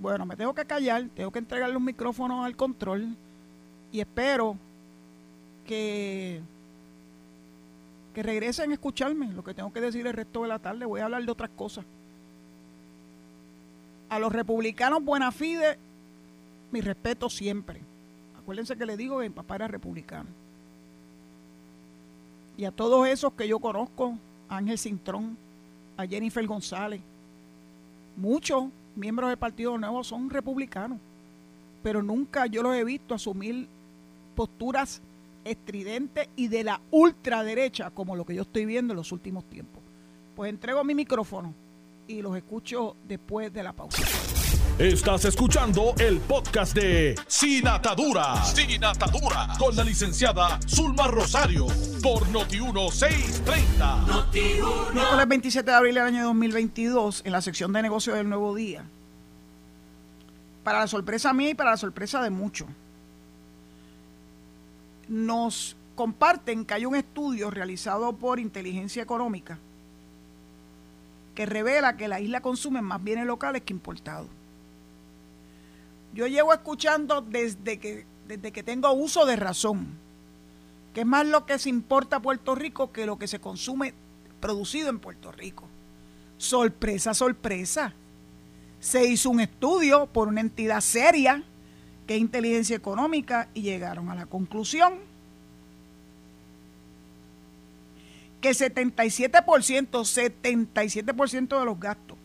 [0.00, 3.14] Bueno, me tengo que callar, tengo que entregar los micrófonos al control
[3.92, 4.56] y espero
[5.64, 6.40] que,
[8.12, 9.32] que regresen a escucharme.
[9.32, 11.50] Lo que tengo que decir el resto de la tarde, voy a hablar de otras
[11.50, 11.84] cosas.
[14.08, 15.78] A los republicanos buena fide,
[16.72, 17.80] mi respeto siempre.
[18.40, 20.30] Acuérdense que le digo que mi papá era republicano.
[22.56, 24.18] Y a todos esos que yo conozco,
[24.50, 25.38] Ángel Cintrón,
[25.96, 27.00] a Jennifer González.
[28.16, 28.64] Muchos
[28.96, 30.98] miembros del Partido Nuevo son republicanos,
[31.82, 33.68] pero nunca yo los he visto asumir
[34.34, 35.00] posturas
[35.44, 39.82] estridentes y de la ultraderecha como lo que yo estoy viendo en los últimos tiempos.
[40.36, 41.54] Pues entrego mi micrófono
[42.08, 44.02] y los escucho después de la pausa.
[44.80, 48.42] Estás escuchando el podcast de Sin Atadura.
[48.42, 49.48] Sin Atadura.
[49.58, 51.66] Con la licenciada Zulma Rosario.
[52.02, 54.06] Por Noti1630.
[54.06, 54.40] Noti
[54.94, 58.82] Miércoles 27 de abril del año 2022, en la sección de negocios del Nuevo Día.
[60.64, 62.66] Para la sorpresa mía y para la sorpresa de muchos,
[65.08, 69.58] nos comparten que hay un estudio realizado por Inteligencia Económica
[71.34, 74.39] que revela que la isla consume más bienes locales que importados.
[76.12, 79.88] Yo llevo escuchando desde que, desde que tengo uso de razón,
[80.94, 83.94] que es más lo que se importa a Puerto Rico que lo que se consume
[84.40, 85.68] producido en Puerto Rico.
[86.38, 87.92] Sorpresa, sorpresa.
[88.80, 91.44] Se hizo un estudio por una entidad seria,
[92.06, 94.94] que es inteligencia económica, y llegaron a la conclusión
[98.40, 99.44] que el 77%,
[99.90, 102.16] 77% de los gastos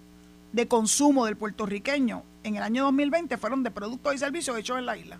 [0.55, 4.85] de consumo del puertorriqueño en el año 2020 fueron de productos y servicios hechos en
[4.85, 5.19] la isla.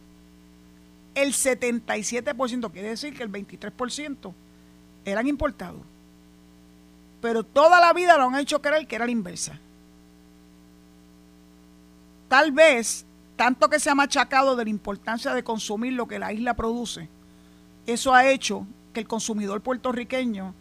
[1.14, 4.34] El 77% quiere decir que el 23%
[5.04, 5.82] eran importados.
[7.22, 9.60] Pero toda la vida lo han hecho creer que era la inversa.
[12.30, 16.32] Tal vez, tanto que se ha machacado de la importancia de consumir lo que la
[16.32, 17.10] isla produce,
[17.86, 20.54] eso ha hecho que el consumidor puertorriqueño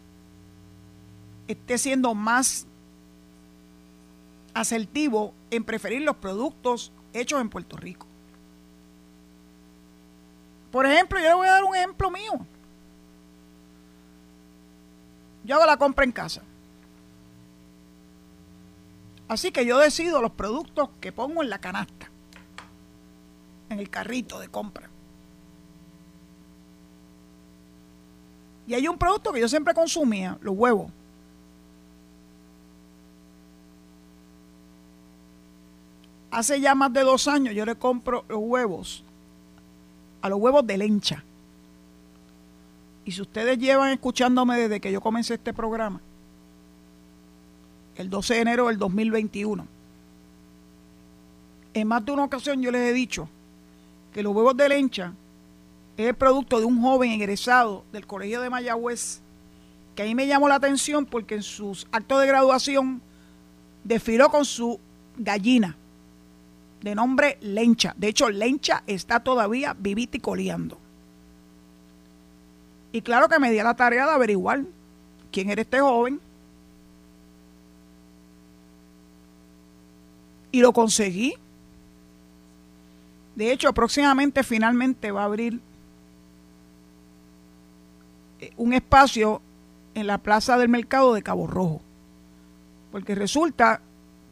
[1.47, 2.67] esté siendo más
[4.55, 8.07] asertivo en preferir los productos hechos en Puerto Rico.
[10.71, 12.33] Por ejemplo, yo le voy a dar un ejemplo mío.
[15.43, 16.41] Yo hago la compra en casa.
[19.27, 22.09] Así que yo decido los productos que pongo en la canasta,
[23.69, 24.89] en el carrito de compra.
[28.67, 30.91] Y hay un producto que yo siempre consumía, los huevos.
[36.35, 39.05] Hace ya más de dos años yo le compro los huevos,
[40.21, 41.23] a los huevos de lencha.
[43.05, 46.01] Y si ustedes llevan escuchándome desde que yo comencé este programa,
[47.95, 49.65] el 12 de enero del 2021,
[51.73, 53.29] en más de una ocasión yo les he dicho
[54.13, 55.13] que los huevos de lencha
[55.95, 59.21] es el producto de un joven egresado del Colegio de Mayagüez,
[59.95, 63.01] que a mí me llamó la atención porque en sus actos de graduación
[63.85, 64.81] desfiló con su
[65.17, 65.77] gallina
[66.85, 67.95] de nombre Lencha.
[67.97, 70.77] De hecho, Lencha está todavía vivita y coleando.
[72.91, 74.61] Y claro que me di a la tarea de averiguar
[75.31, 76.21] quién era este joven.
[80.51, 81.33] Y lo conseguí.
[83.35, 85.59] De hecho, próximamente finalmente va a abrir
[88.41, 89.41] eh, un espacio
[89.95, 91.81] en la plaza del mercado de Cabo Rojo.
[92.91, 93.81] Porque resulta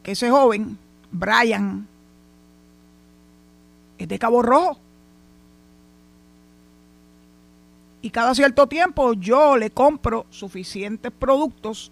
[0.04, 0.78] que ese joven,
[1.12, 1.88] Brian
[4.04, 4.80] es de Cabo Rojo.
[8.02, 11.92] Y cada cierto tiempo yo le compro suficientes productos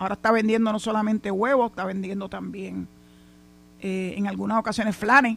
[0.00, 2.88] Ahora está vendiendo no solamente huevos, está vendiendo también
[3.82, 5.36] eh, en algunas ocasiones flanes.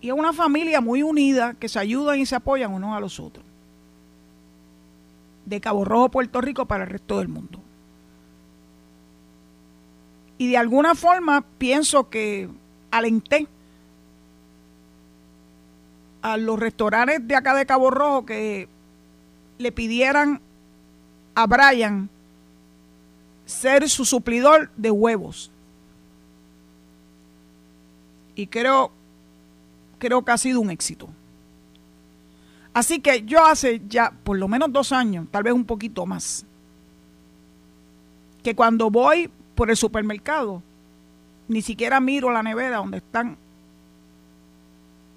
[0.00, 3.20] Y es una familia muy unida que se ayudan y se apoyan unos a los
[3.20, 3.44] otros.
[5.44, 7.60] De Cabo Rojo, Puerto Rico, para el resto del mundo.
[10.38, 12.48] Y de alguna forma pienso que
[12.90, 13.46] alenté
[16.22, 18.68] a los restaurantes de acá de Cabo Rojo que
[19.58, 20.40] le pidieran
[21.34, 22.08] a Brian
[23.46, 25.50] ser su suplidor de huevos.
[28.34, 28.90] Y creo,
[29.98, 31.08] creo que ha sido un éxito.
[32.72, 36.46] Así que yo hace ya por lo menos dos años, tal vez un poquito más,
[38.42, 40.62] que cuando voy por el supermercado,
[41.50, 43.36] ni siquiera miro la nevera donde están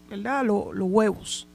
[0.10, 0.44] ¿verdad?
[0.44, 1.48] Los, huevos.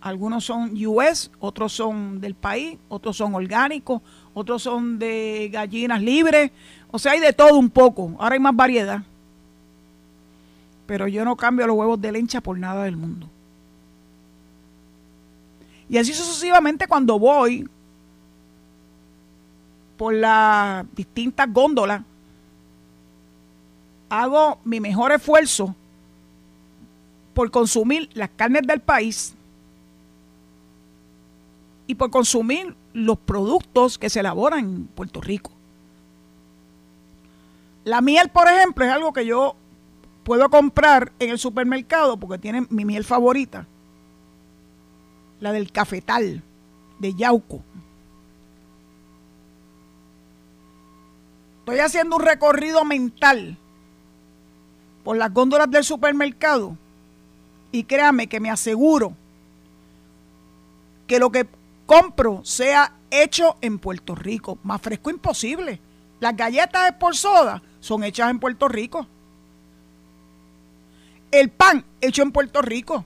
[0.00, 4.00] Algunos son US, otros son del país, otros son orgánicos,
[4.32, 6.52] otros son de gallinas libres.
[6.90, 8.16] O sea, hay de todo un poco.
[8.18, 9.02] Ahora hay más variedad.
[10.86, 13.28] Pero yo no cambio los huevos de lencha por nada del mundo.
[15.88, 17.68] Y así sucesivamente cuando voy
[19.96, 22.02] por las distintas góndolas,
[24.10, 25.74] hago mi mejor esfuerzo
[27.32, 29.34] por consumir las carnes del país
[31.86, 35.52] y por consumir los productos que se elaboran en Puerto Rico.
[37.84, 39.56] La miel, por ejemplo, es algo que yo
[40.24, 43.66] puedo comprar en el supermercado porque tiene mi miel favorita,
[45.38, 46.42] la del cafetal
[46.98, 47.62] de Yauco.
[51.60, 53.56] Estoy haciendo un recorrido mental
[55.04, 56.76] por las góndolas del supermercado
[57.72, 59.14] y créame que me aseguro
[61.06, 61.46] que lo que
[61.86, 64.58] compro sea hecho en Puerto Rico.
[64.62, 65.80] Más fresco imposible.
[66.20, 69.06] Las galletas de por soda son hechas en Puerto Rico.
[71.30, 73.04] El pan hecho en Puerto Rico.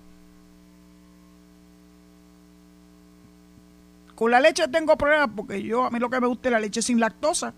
[4.15, 6.61] Con la leche tengo problemas porque yo a mí lo que me gusta es la
[6.61, 7.53] leche sin lactosa.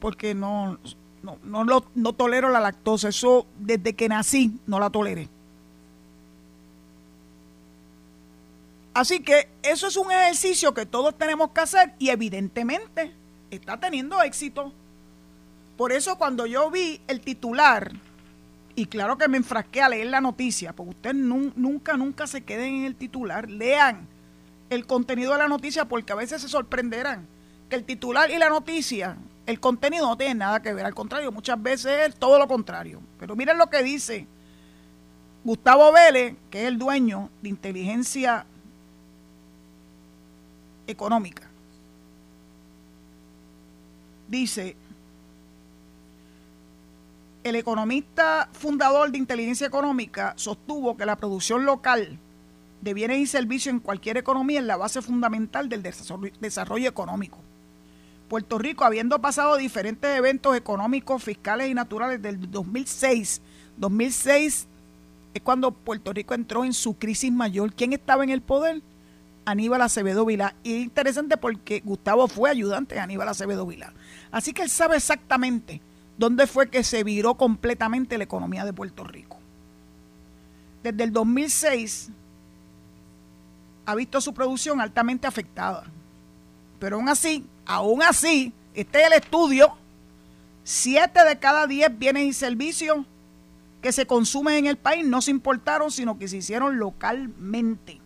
[0.00, 0.78] Porque no
[1.22, 3.08] no, no, no tolero la lactosa.
[3.08, 5.28] Eso desde que nací no la toleré.
[8.94, 13.12] Así que eso es un ejercicio que todos tenemos que hacer y evidentemente
[13.50, 14.72] está teniendo éxito.
[15.76, 17.92] Por eso cuando yo vi el titular,
[18.74, 22.76] y claro que me enfrasqué a leer la noticia, porque ustedes nunca, nunca se queden
[22.76, 24.08] en el titular, lean
[24.70, 27.26] el contenido de la noticia porque a veces se sorprenderán
[27.70, 29.16] que el titular y la noticia
[29.48, 33.00] el contenido no tiene nada que ver, al contrario, muchas veces es todo lo contrario.
[33.18, 34.26] Pero miren lo que dice
[35.42, 38.44] Gustavo Vélez, que es el dueño de inteligencia
[40.86, 41.48] económica.
[44.28, 44.76] Dice,
[47.42, 52.18] el economista fundador de inteligencia económica sostuvo que la producción local
[52.82, 57.47] de bienes y servicios en cualquier economía es la base fundamental del desarrollo económico.
[58.28, 63.40] Puerto Rico, habiendo pasado diferentes eventos económicos, fiscales y naturales del 2006,
[63.78, 64.66] 2006
[65.34, 67.72] es cuando Puerto Rico entró en su crisis mayor.
[67.72, 68.82] ¿Quién estaba en el poder?
[69.44, 70.54] Aníbal Acevedo Vilá.
[70.62, 73.92] Y es interesante porque Gustavo fue ayudante de Aníbal Acevedo Vilá.
[74.30, 75.80] Así que él sabe exactamente
[76.18, 79.38] dónde fue que se viró completamente la economía de Puerto Rico.
[80.82, 82.10] Desde el 2006
[83.86, 85.84] ha visto su producción altamente afectada.
[86.78, 89.76] Pero aún así, Aún así, este es el estudio,
[90.64, 93.04] siete de cada diez bienes y servicios
[93.82, 98.00] que se consumen en el país no se importaron, sino que se hicieron localmente.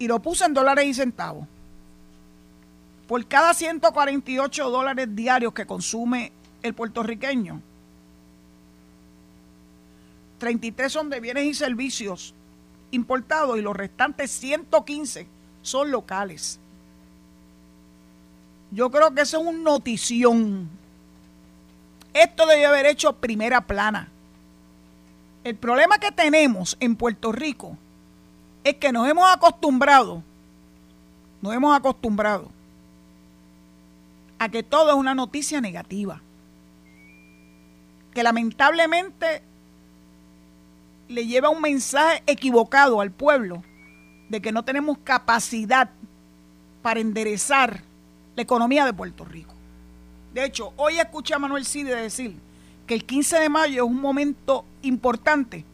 [0.00, 1.46] Y lo puse en dólares y centavos.
[3.06, 6.32] Por cada 148 dólares diarios que consume
[6.64, 7.60] el puertorriqueño,
[10.38, 12.34] 33 son de bienes y servicios
[12.90, 15.33] importados y los restantes 115
[15.64, 16.60] son locales.
[18.70, 20.68] Yo creo que eso es un notición.
[22.12, 24.08] Esto debe haber hecho primera plana.
[25.42, 27.76] El problema que tenemos en Puerto Rico
[28.62, 30.22] es que nos hemos acostumbrado,
[31.42, 32.50] nos hemos acostumbrado
[34.38, 36.20] a que todo es una noticia negativa.
[38.12, 39.42] Que lamentablemente
[41.08, 43.62] le lleva un mensaje equivocado al pueblo
[44.28, 45.90] de que no tenemos capacidad
[46.82, 47.82] para enderezar
[48.36, 49.54] la economía de Puerto Rico.
[50.32, 52.36] De hecho, hoy escuché a Manuel Cide decir
[52.86, 55.64] que el 15 de mayo es un momento importante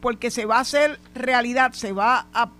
[0.00, 2.50] porque se va a hacer realidad, se va a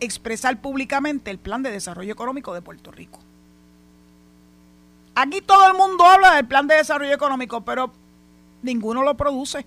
[0.00, 3.18] expresar públicamente el plan de desarrollo económico de Puerto Rico.
[5.14, 7.90] Aquí todo el mundo habla del plan de desarrollo económico, pero
[8.62, 9.66] ninguno lo produce.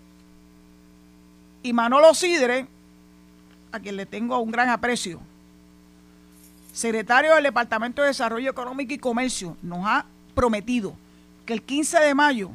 [1.63, 2.67] Y Manolo Sidre,
[3.71, 5.19] a quien le tengo un gran aprecio,
[6.73, 10.05] secretario del Departamento de Desarrollo Económico y Comercio, nos ha
[10.35, 10.95] prometido
[11.45, 12.51] que el 15 de mayo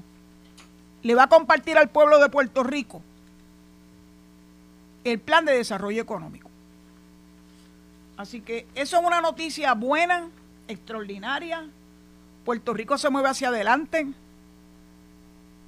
[1.03, 3.03] le va a compartir al pueblo de Puerto Rico
[5.05, 6.51] el plan de desarrollo económico.
[8.17, 10.29] Así que eso es una noticia buena,
[10.69, 11.69] extraordinaria.
[12.45, 14.07] Puerto Rico se mueve hacia adelante.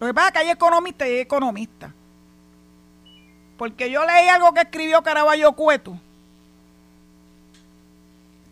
[0.01, 1.93] Lo que pasa es que hay economistas y economistas.
[3.59, 5.99] Porque yo leí algo que escribió Caraballo Cueto.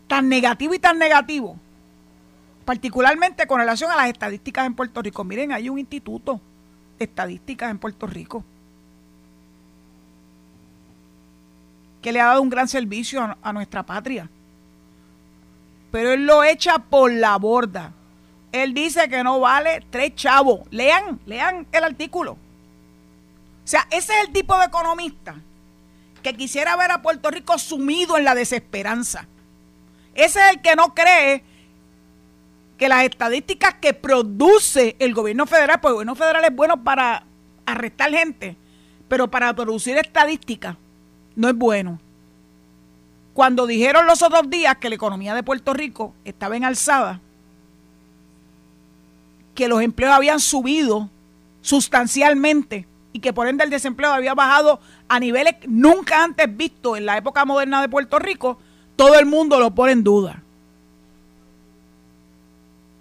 [0.07, 1.57] Tan negativo y tan negativo.
[2.65, 5.23] Particularmente con relación a las estadísticas en Puerto Rico.
[5.23, 6.39] Miren, hay un instituto
[6.99, 8.43] de estadísticas en Puerto Rico.
[12.01, 14.29] que le ha dado un gran servicio a, nuestra patria.
[15.91, 17.91] Pero él lo echa por la borda.
[18.53, 20.61] Él dice que no vale tres chavos.
[20.71, 22.37] Lean, lean el artículo.
[23.67, 25.35] Sea, ese es el tipo de economista
[26.23, 29.27] que quisiera ver a Puerto Rico sumido en la desesperanza.
[30.15, 31.43] Ese es el que no cree
[32.77, 37.25] que las estadísticas que produce el gobierno federal, pues el gobierno federal es bueno para
[37.65, 38.55] arrestar gente,
[39.09, 40.77] pero para producir estadísticas
[41.35, 41.99] no es bueno.
[43.33, 47.19] Cuando dijeron los otros días que la economía de Puerto Rico estaba en alzada,
[49.55, 51.09] que los empleos habían subido
[51.61, 52.87] sustancialmente
[53.17, 57.17] y que por ende el desempleo había bajado a niveles nunca antes vistos en la
[57.17, 58.59] época moderna de Puerto Rico,
[58.95, 60.43] todo el mundo lo pone en duda.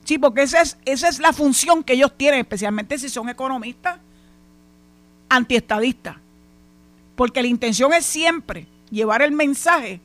[0.04, 3.98] Sí, porque esa es, esa es la función que ellos tienen, especialmente si son economistas
[5.28, 6.16] antiestadistas.
[7.14, 10.00] Porque la intención es siempre llevar el mensaje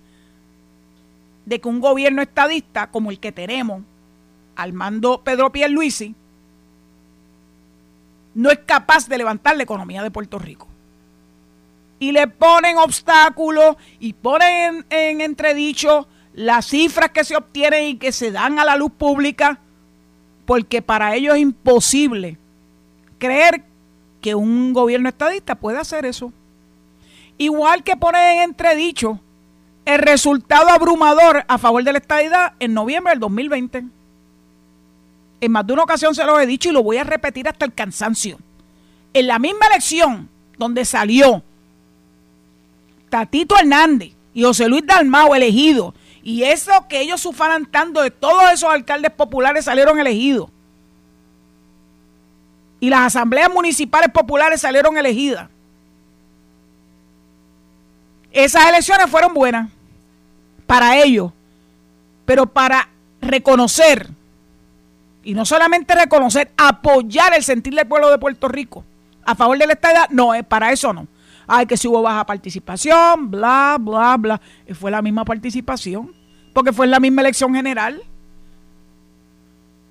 [1.45, 3.81] de que un gobierno estadista como el que tenemos
[4.57, 6.15] al mando Pedro Pierluisi
[8.33, 10.67] no es capaz de levantar la economía de Puerto Rico.
[11.99, 17.97] Y le ponen obstáculos y ponen en, en entredicho las cifras que se obtienen y
[17.97, 19.59] que se dan a la luz pública,
[20.45, 22.37] porque para ellos es imposible
[23.17, 23.63] creer
[24.21, 26.31] que un gobierno estadista puede hacer eso.
[27.37, 29.19] Igual que ponen en entredicho
[29.85, 33.85] el resultado abrumador a favor de la estadidad en noviembre del 2020.
[35.41, 37.65] En más de una ocasión se lo he dicho y lo voy a repetir hasta
[37.65, 38.37] el cansancio.
[39.13, 41.43] En la misma elección donde salió
[43.09, 48.51] Tatito Hernández y José Luis Dalmao elegidos, y eso que ellos sufanan tanto de todos
[48.51, 50.49] esos alcaldes populares salieron elegidos.
[52.79, 55.49] Y las asambleas municipales populares salieron elegidas.
[58.31, 59.69] Esas elecciones fueron buenas
[60.67, 61.31] para ellos,
[62.25, 62.87] pero para
[63.19, 64.09] reconocer,
[65.23, 68.83] y no solamente reconocer, apoyar el sentir del pueblo de Puerto Rico
[69.23, 71.07] a favor de la estadidad, no, es para eso no.
[71.47, 74.41] Ay, que si hubo baja participación, bla, bla, bla.
[74.67, 76.13] Y fue la misma participación,
[76.53, 78.01] porque fue la misma elección general.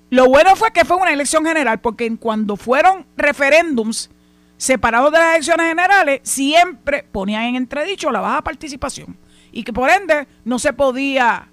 [0.09, 4.09] Lo bueno fue que fue una elección general, porque cuando fueron referéndums,
[4.57, 9.17] separados de las elecciones generales, siempre ponían en entredicho la baja participación
[9.51, 11.47] y que por ende no se podía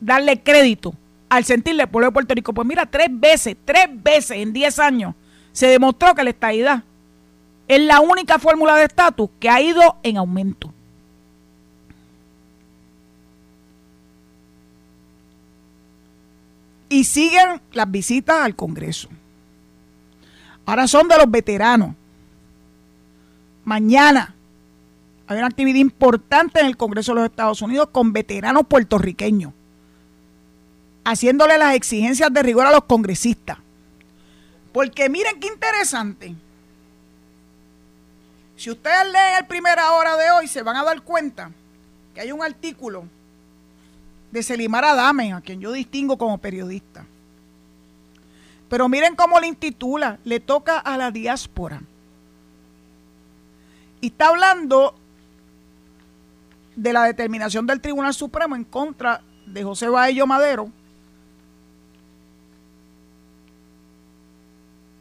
[0.00, 0.94] darle crédito
[1.32, 2.52] al sentirle del pueblo de Puerto Rico.
[2.52, 5.14] Pues mira, tres veces, tres veces en diez años
[5.52, 6.84] se demostró que la estadidad
[7.66, 10.74] es la única fórmula de estatus que ha ido en aumento.
[16.90, 19.08] Y siguen las visitas al Congreso.
[20.66, 21.94] Ahora son de los veteranos
[23.64, 24.34] mañana
[25.28, 29.54] hay una actividad importante en el Congreso de los Estados Unidos con veteranos puertorriqueños,
[31.04, 33.58] haciéndole las exigencias de rigor a los congresistas.
[34.72, 36.34] Porque miren qué interesante.
[38.56, 41.50] Si ustedes leen el primera hora de hoy, se van a dar cuenta
[42.14, 43.04] que hay un artículo
[44.30, 47.04] de Selimar Adame, a quien yo distingo como periodista.
[48.68, 51.82] Pero miren cómo le intitula, le toca a la diáspora.
[54.00, 54.94] Y está hablando
[56.74, 60.70] de la determinación del Tribunal Supremo en contra de José Baello Madero,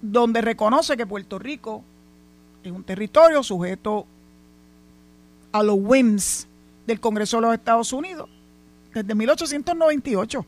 [0.01, 1.83] donde reconoce que Puerto Rico
[2.63, 4.05] es un territorio sujeto
[5.51, 6.47] a los whims
[6.87, 8.29] del Congreso de los Estados Unidos
[8.93, 10.45] desde 1898.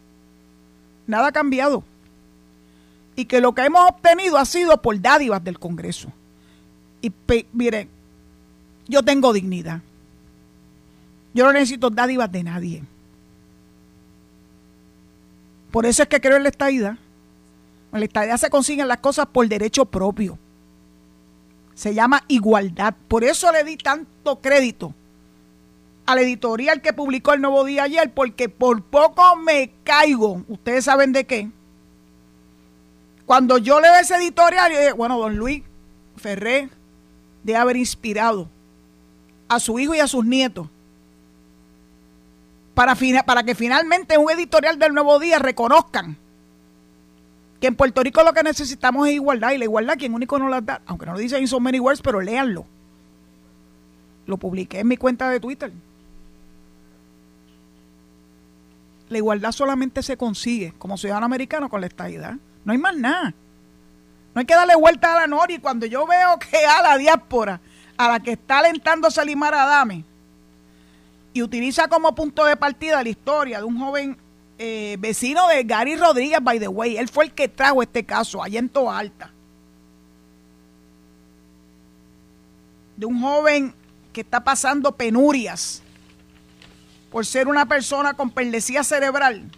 [1.07, 1.83] Nada ha cambiado.
[3.15, 6.11] Y que lo que hemos obtenido ha sido por dádivas del Congreso.
[7.01, 7.11] Y
[7.53, 7.89] miren,
[8.87, 9.81] yo tengo dignidad.
[11.33, 12.83] Yo no necesito dádivas de nadie.
[15.71, 16.97] Por eso es que creo en la estadidad.
[17.93, 20.39] En la estadidad se consiguen las cosas por derecho propio.
[21.75, 22.95] Se llama igualdad.
[23.07, 24.93] Por eso le di tanto crédito
[26.05, 30.43] al editorial que publicó el Nuevo Día ayer, porque por poco me caigo.
[30.47, 31.49] Ustedes saben de qué.
[33.25, 35.63] Cuando yo leo ese editorial, yo dije, bueno, don Luis
[36.17, 36.69] Ferré
[37.43, 38.49] de haber inspirado
[39.47, 40.67] a su hijo y a sus nietos
[42.73, 46.17] para, para que finalmente un editorial del Nuevo Día reconozcan
[47.63, 50.49] que en Puerto Rico lo que necesitamos es igualdad y la igualdad quien único no
[50.49, 52.65] la da, aunque no lo dice en so many words, pero léanlo.
[54.25, 55.71] Lo publiqué en mi cuenta de Twitter.
[59.07, 62.35] La igualdad solamente se consigue como ciudadano americano con la estadidad.
[62.65, 63.33] No hay más nada.
[64.35, 65.59] No hay que darle vuelta a la Nori.
[65.59, 67.61] Cuando yo veo que a la diáspora,
[67.95, 70.03] a la que está alentando Salimar Adame,
[71.31, 74.17] y utiliza como punto de partida la historia de un joven
[74.65, 76.95] eh, vecino de Gary Rodríguez, by the way.
[76.95, 79.29] Él fue el que trajo este caso allá en Toa Alta.
[82.95, 83.73] De un joven
[84.13, 85.81] que está pasando penurias
[87.11, 89.51] por ser una persona con perlesía cerebral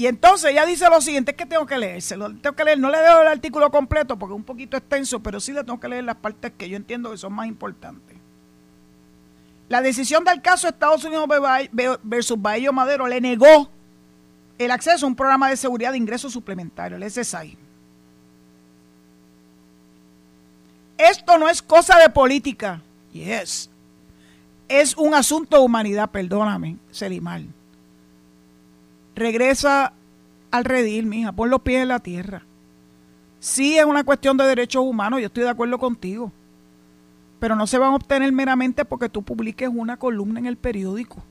[0.00, 2.88] Y entonces ella dice lo siguiente, es que tengo que leérselo, tengo que leer, no
[2.88, 5.88] le dejo el artículo completo porque es un poquito extenso, pero sí le tengo que
[5.88, 8.09] leer las partes que yo entiendo que son más importantes.
[9.70, 11.28] La decisión del caso Estados Unidos
[12.02, 13.70] versus Baello Madero le negó
[14.58, 17.56] el acceso a un programa de seguridad de ingresos suplementario, el SSI.
[20.98, 22.82] Esto no es cosa de política.
[23.12, 23.70] Yes.
[24.68, 27.42] Es un asunto de humanidad, perdóname, Selimar
[29.14, 29.92] regresa
[30.50, 32.42] al redil, mija, pon los pies en la tierra.
[33.38, 36.32] Sí es una cuestión de derechos humanos, yo estoy de acuerdo contigo.
[37.40, 41.22] Pero no se van a obtener meramente porque tú publiques una columna en el periódico.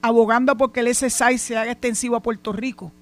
[0.00, 2.92] Abogando porque el SSI se haga extensivo a Puerto Rico.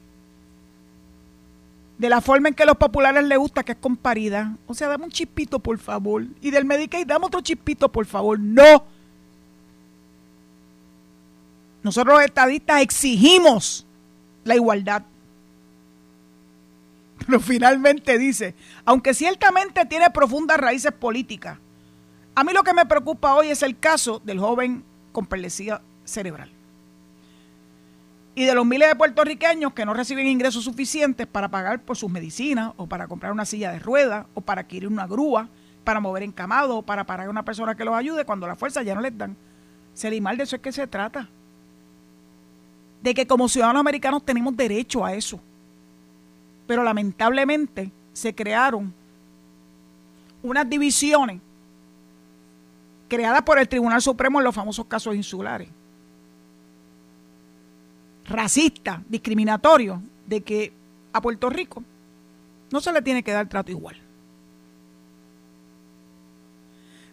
[1.98, 4.48] De la forma en que a los populares les gusta, que es con paridad.
[4.66, 6.24] O sea, dame un chispito, por favor.
[6.40, 8.38] Y del Medicaid, dame otro chispito, por favor.
[8.38, 8.84] No
[11.86, 13.86] nosotros los estadistas exigimos
[14.42, 15.04] la igualdad.
[17.26, 18.54] Pero finalmente dice,
[18.84, 21.58] aunque ciertamente tiene profundas raíces políticas,
[22.34, 26.50] a mí lo que me preocupa hoy es el caso del joven con perlesía cerebral.
[28.34, 32.10] Y de los miles de puertorriqueños que no reciben ingresos suficientes para pagar por sus
[32.10, 35.48] medicinas, o para comprar una silla de ruedas, o para adquirir una grúa,
[35.84, 38.82] para mover encamado, o para pagar a una persona que los ayude cuando la fuerza
[38.82, 39.34] ya no les dan.
[40.20, 41.30] mal de eso es que se trata
[43.02, 45.40] de que como ciudadanos americanos tenemos derecho a eso.
[46.66, 48.92] Pero lamentablemente se crearon
[50.42, 51.40] unas divisiones
[53.08, 55.68] creadas por el Tribunal Supremo en los famosos casos insulares.
[58.24, 60.72] Racistas, discriminatorios, de que
[61.12, 61.82] a Puerto Rico
[62.70, 63.96] no se le tiene que dar trato igual.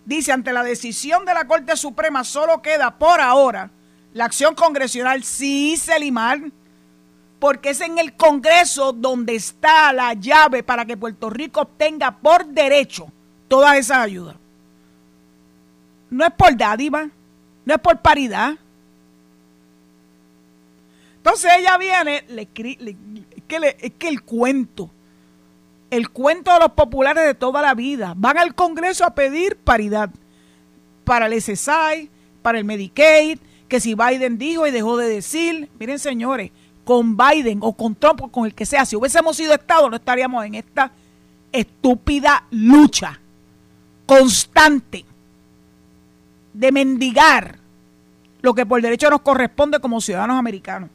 [0.06, 3.72] Dice, ante la decisión de la Corte Suprema solo queda por ahora
[4.14, 6.42] la acción congresional sí, Selimar,
[7.44, 12.46] porque es en el Congreso donde está la llave para que Puerto Rico obtenga por
[12.46, 13.12] derecho
[13.50, 14.38] todas esas ayudas.
[16.10, 17.10] No es por dádiva,
[17.66, 18.54] no es por paridad.
[21.18, 22.48] Entonces ella viene, le, es,
[23.46, 24.90] que es que el cuento,
[25.90, 30.10] el cuento de los populares de toda la vida, van al Congreso a pedir paridad
[31.04, 32.10] para el SSI,
[32.42, 33.38] para el Medicaid,
[33.68, 36.52] que si Biden dijo y dejó de decir, miren señores,
[36.84, 39.96] con Biden o con Trump o con el que sea, si hubiésemos sido Estado no
[39.96, 40.92] estaríamos en esta
[41.52, 43.20] estúpida lucha
[44.06, 45.06] constante
[46.54, 47.58] de mendigar
[48.42, 50.90] lo que por derecho nos corresponde como ciudadanos americanos.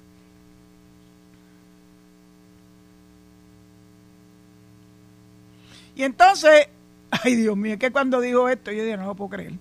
[5.97, 6.69] Y entonces,
[7.11, 9.55] ay Dios mío, es que cuando dijo esto yo dije, no lo puedo creer.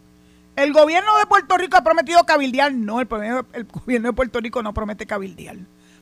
[0.56, 2.74] El gobierno de Puerto Rico ha prometido cabildear.
[2.74, 3.08] No, el,
[3.54, 5.58] el gobierno de Puerto Rico no promete cabildear.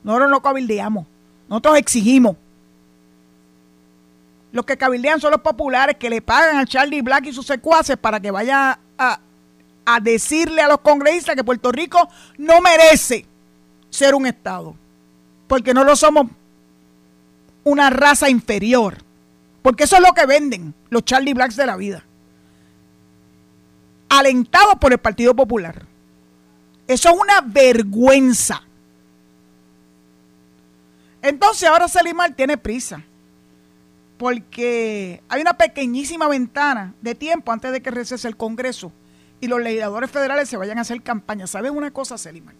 [0.05, 1.05] Nosotros no cabildeamos.
[1.49, 2.37] Nosotros exigimos.
[4.53, 7.97] Los que cabildean son los populares que le pagan a Charlie Black y sus secuaces
[7.97, 9.19] para que vaya a,
[9.85, 13.25] a decirle a los congresistas que Puerto Rico no merece
[13.89, 14.73] ser un Estado.
[15.47, 16.27] Porque no lo somos
[17.65, 18.99] una raza inferior.
[19.61, 22.05] Porque eso es lo que venden los Charlie Blacks de la vida
[24.09, 25.85] alentado por el Partido Popular.
[26.87, 28.61] Eso es una vergüenza.
[31.25, 33.03] Entonces ahora Salimar tiene prisa.
[34.17, 38.91] porque hay una pequeñísima ventana de tiempo antes de que recese el Congreso
[39.41, 41.47] y los legisladores federales se vayan a hacer campaña.
[41.47, 42.55] ¿Saben una cosa, Seliman?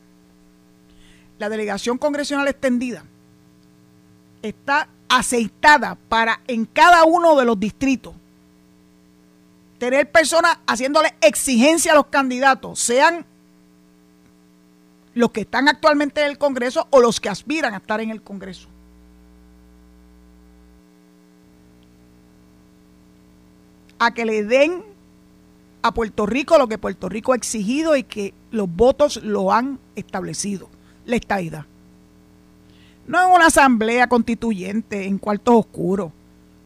[1.40, 3.06] La delegación congresional extendida
[4.42, 8.14] está aceitada para en cada uno de los distritos
[9.78, 13.26] tener personas haciéndole exigencia a los candidatos, sean
[15.16, 18.22] los que están actualmente en el Congreso o los que aspiran a estar en el
[18.22, 18.68] Congreso.
[23.98, 24.84] A que le den
[25.82, 29.80] a Puerto Rico lo que Puerto Rico ha exigido y que los votos lo han
[29.96, 30.70] establecido,
[31.06, 31.66] la estadidad.
[33.08, 36.12] No es una asamblea constituyente en cuartos oscuros.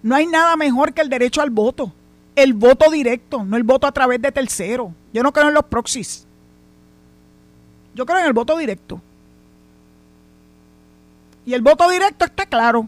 [0.01, 1.93] No hay nada mejor que el derecho al voto.
[2.35, 4.91] El voto directo, no el voto a través de terceros.
[5.13, 6.25] Yo no creo en los proxies.
[7.93, 9.01] Yo creo en el voto directo.
[11.45, 12.87] Y el voto directo está claro.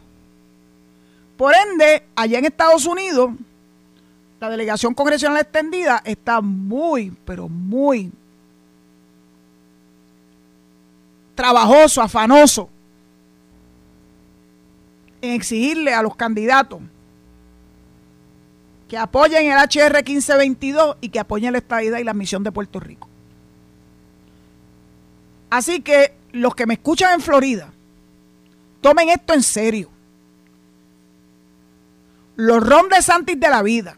[1.37, 3.31] Por ende, allá en Estados Unidos,
[4.39, 8.11] la delegación congresional extendida está muy, pero muy
[11.35, 12.69] trabajoso, afanoso
[15.21, 16.79] en exigirle a los candidatos
[18.87, 22.79] que apoyen el HR 1522 y que apoyen la estadidad y la misión de Puerto
[22.79, 23.07] Rico.
[25.51, 27.71] Así que los que me escuchan en Florida,
[28.79, 29.89] tomen esto en serio.
[32.37, 33.97] Los Ron de Santis de la vida.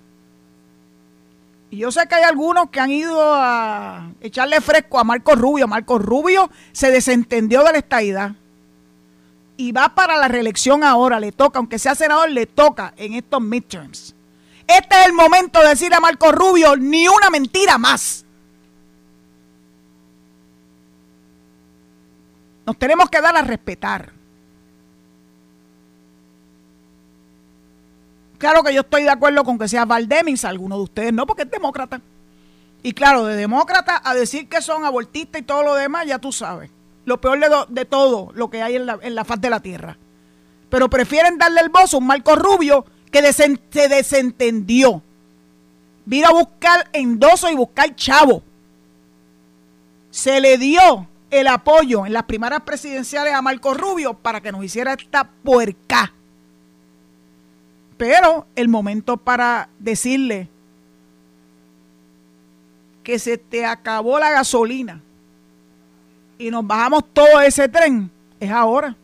[1.70, 5.68] Y yo sé que hay algunos que han ido a echarle fresco a Marco Rubio.
[5.68, 8.32] Marco Rubio se desentendió de la estadidad
[9.56, 13.42] y va para la reelección ahora, le toca, aunque sea senador, le toca en estos
[13.42, 14.16] midterms.
[14.66, 18.26] Este es el momento de decir a Marco Rubio ni una mentira más.
[22.66, 24.12] Nos tenemos que dar a respetar.
[28.38, 31.44] Claro que yo estoy de acuerdo con que sea Valdemins, alguno de ustedes no, porque
[31.44, 32.02] es demócrata.
[32.82, 36.32] Y claro, de demócrata a decir que son abortistas y todo lo demás, ya tú
[36.32, 36.70] sabes
[37.06, 39.98] lo peor de, todo lo que hay en la, faz de la tierra.
[40.70, 45.02] Pero prefieren darle el voz a un Marco Rubio que se desentendió.
[46.06, 48.42] Vino a buscar endoso y buscar chavo.
[50.10, 51.08] Se le dio
[51.40, 56.14] el apoyo en las primeras presidenciales a Marco Rubio para que nos hiciera esta puerca.
[57.98, 60.48] Pero el momento para decirle
[63.04, 65.02] que se te acabó la gasolina
[66.38, 68.10] y nos bajamos todo ese tren
[68.40, 68.96] es ahora,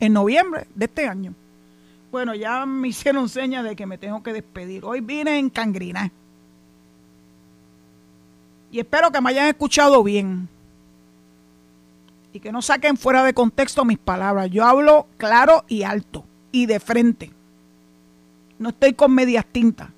[0.00, 1.34] en noviembre de este año.
[2.10, 4.84] Bueno, ya me hicieron señas de que me tengo que despedir.
[4.84, 6.10] Hoy vine en Cangrina.
[8.70, 10.48] Y espero que me hayan escuchado bien.
[12.32, 14.50] Y que no saquen fuera de contexto mis palabras.
[14.50, 16.24] Yo hablo claro y alto.
[16.50, 17.30] Y de frente.
[18.58, 19.90] No estoy con medias tintas.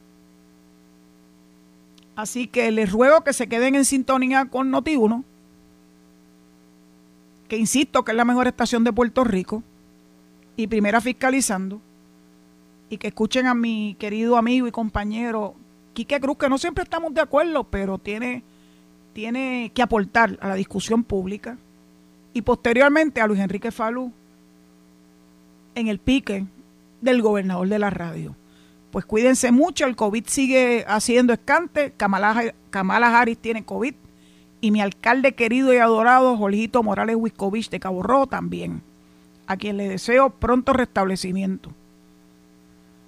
[2.17, 5.25] Así que les ruego que se queden en sintonía con Noti1
[7.49, 9.63] que insisto que es la mejor estación de Puerto Rico,
[10.57, 11.81] y primera fiscalizando,
[12.89, 15.55] y que escuchen a mi querido amigo y compañero
[15.95, 18.43] Quique Cruz, que no siempre estamos de acuerdo, pero tiene,
[19.13, 21.59] tiene que aportar a la discusión pública,
[22.35, 24.13] y posteriormente a Luis Enrique Falú
[25.75, 26.45] en el pique
[27.01, 28.37] del gobernador de la radio.
[28.91, 33.95] Pues cuídense mucho, el COVID sigue haciendo escante, Kamala, Harris tiene COVID,
[34.61, 38.83] y mi alcalde querido y adorado, Jorgito Morales Wiscovich de Cabo Rojo también,
[39.47, 41.71] a quien le deseo pronto restablecimiento.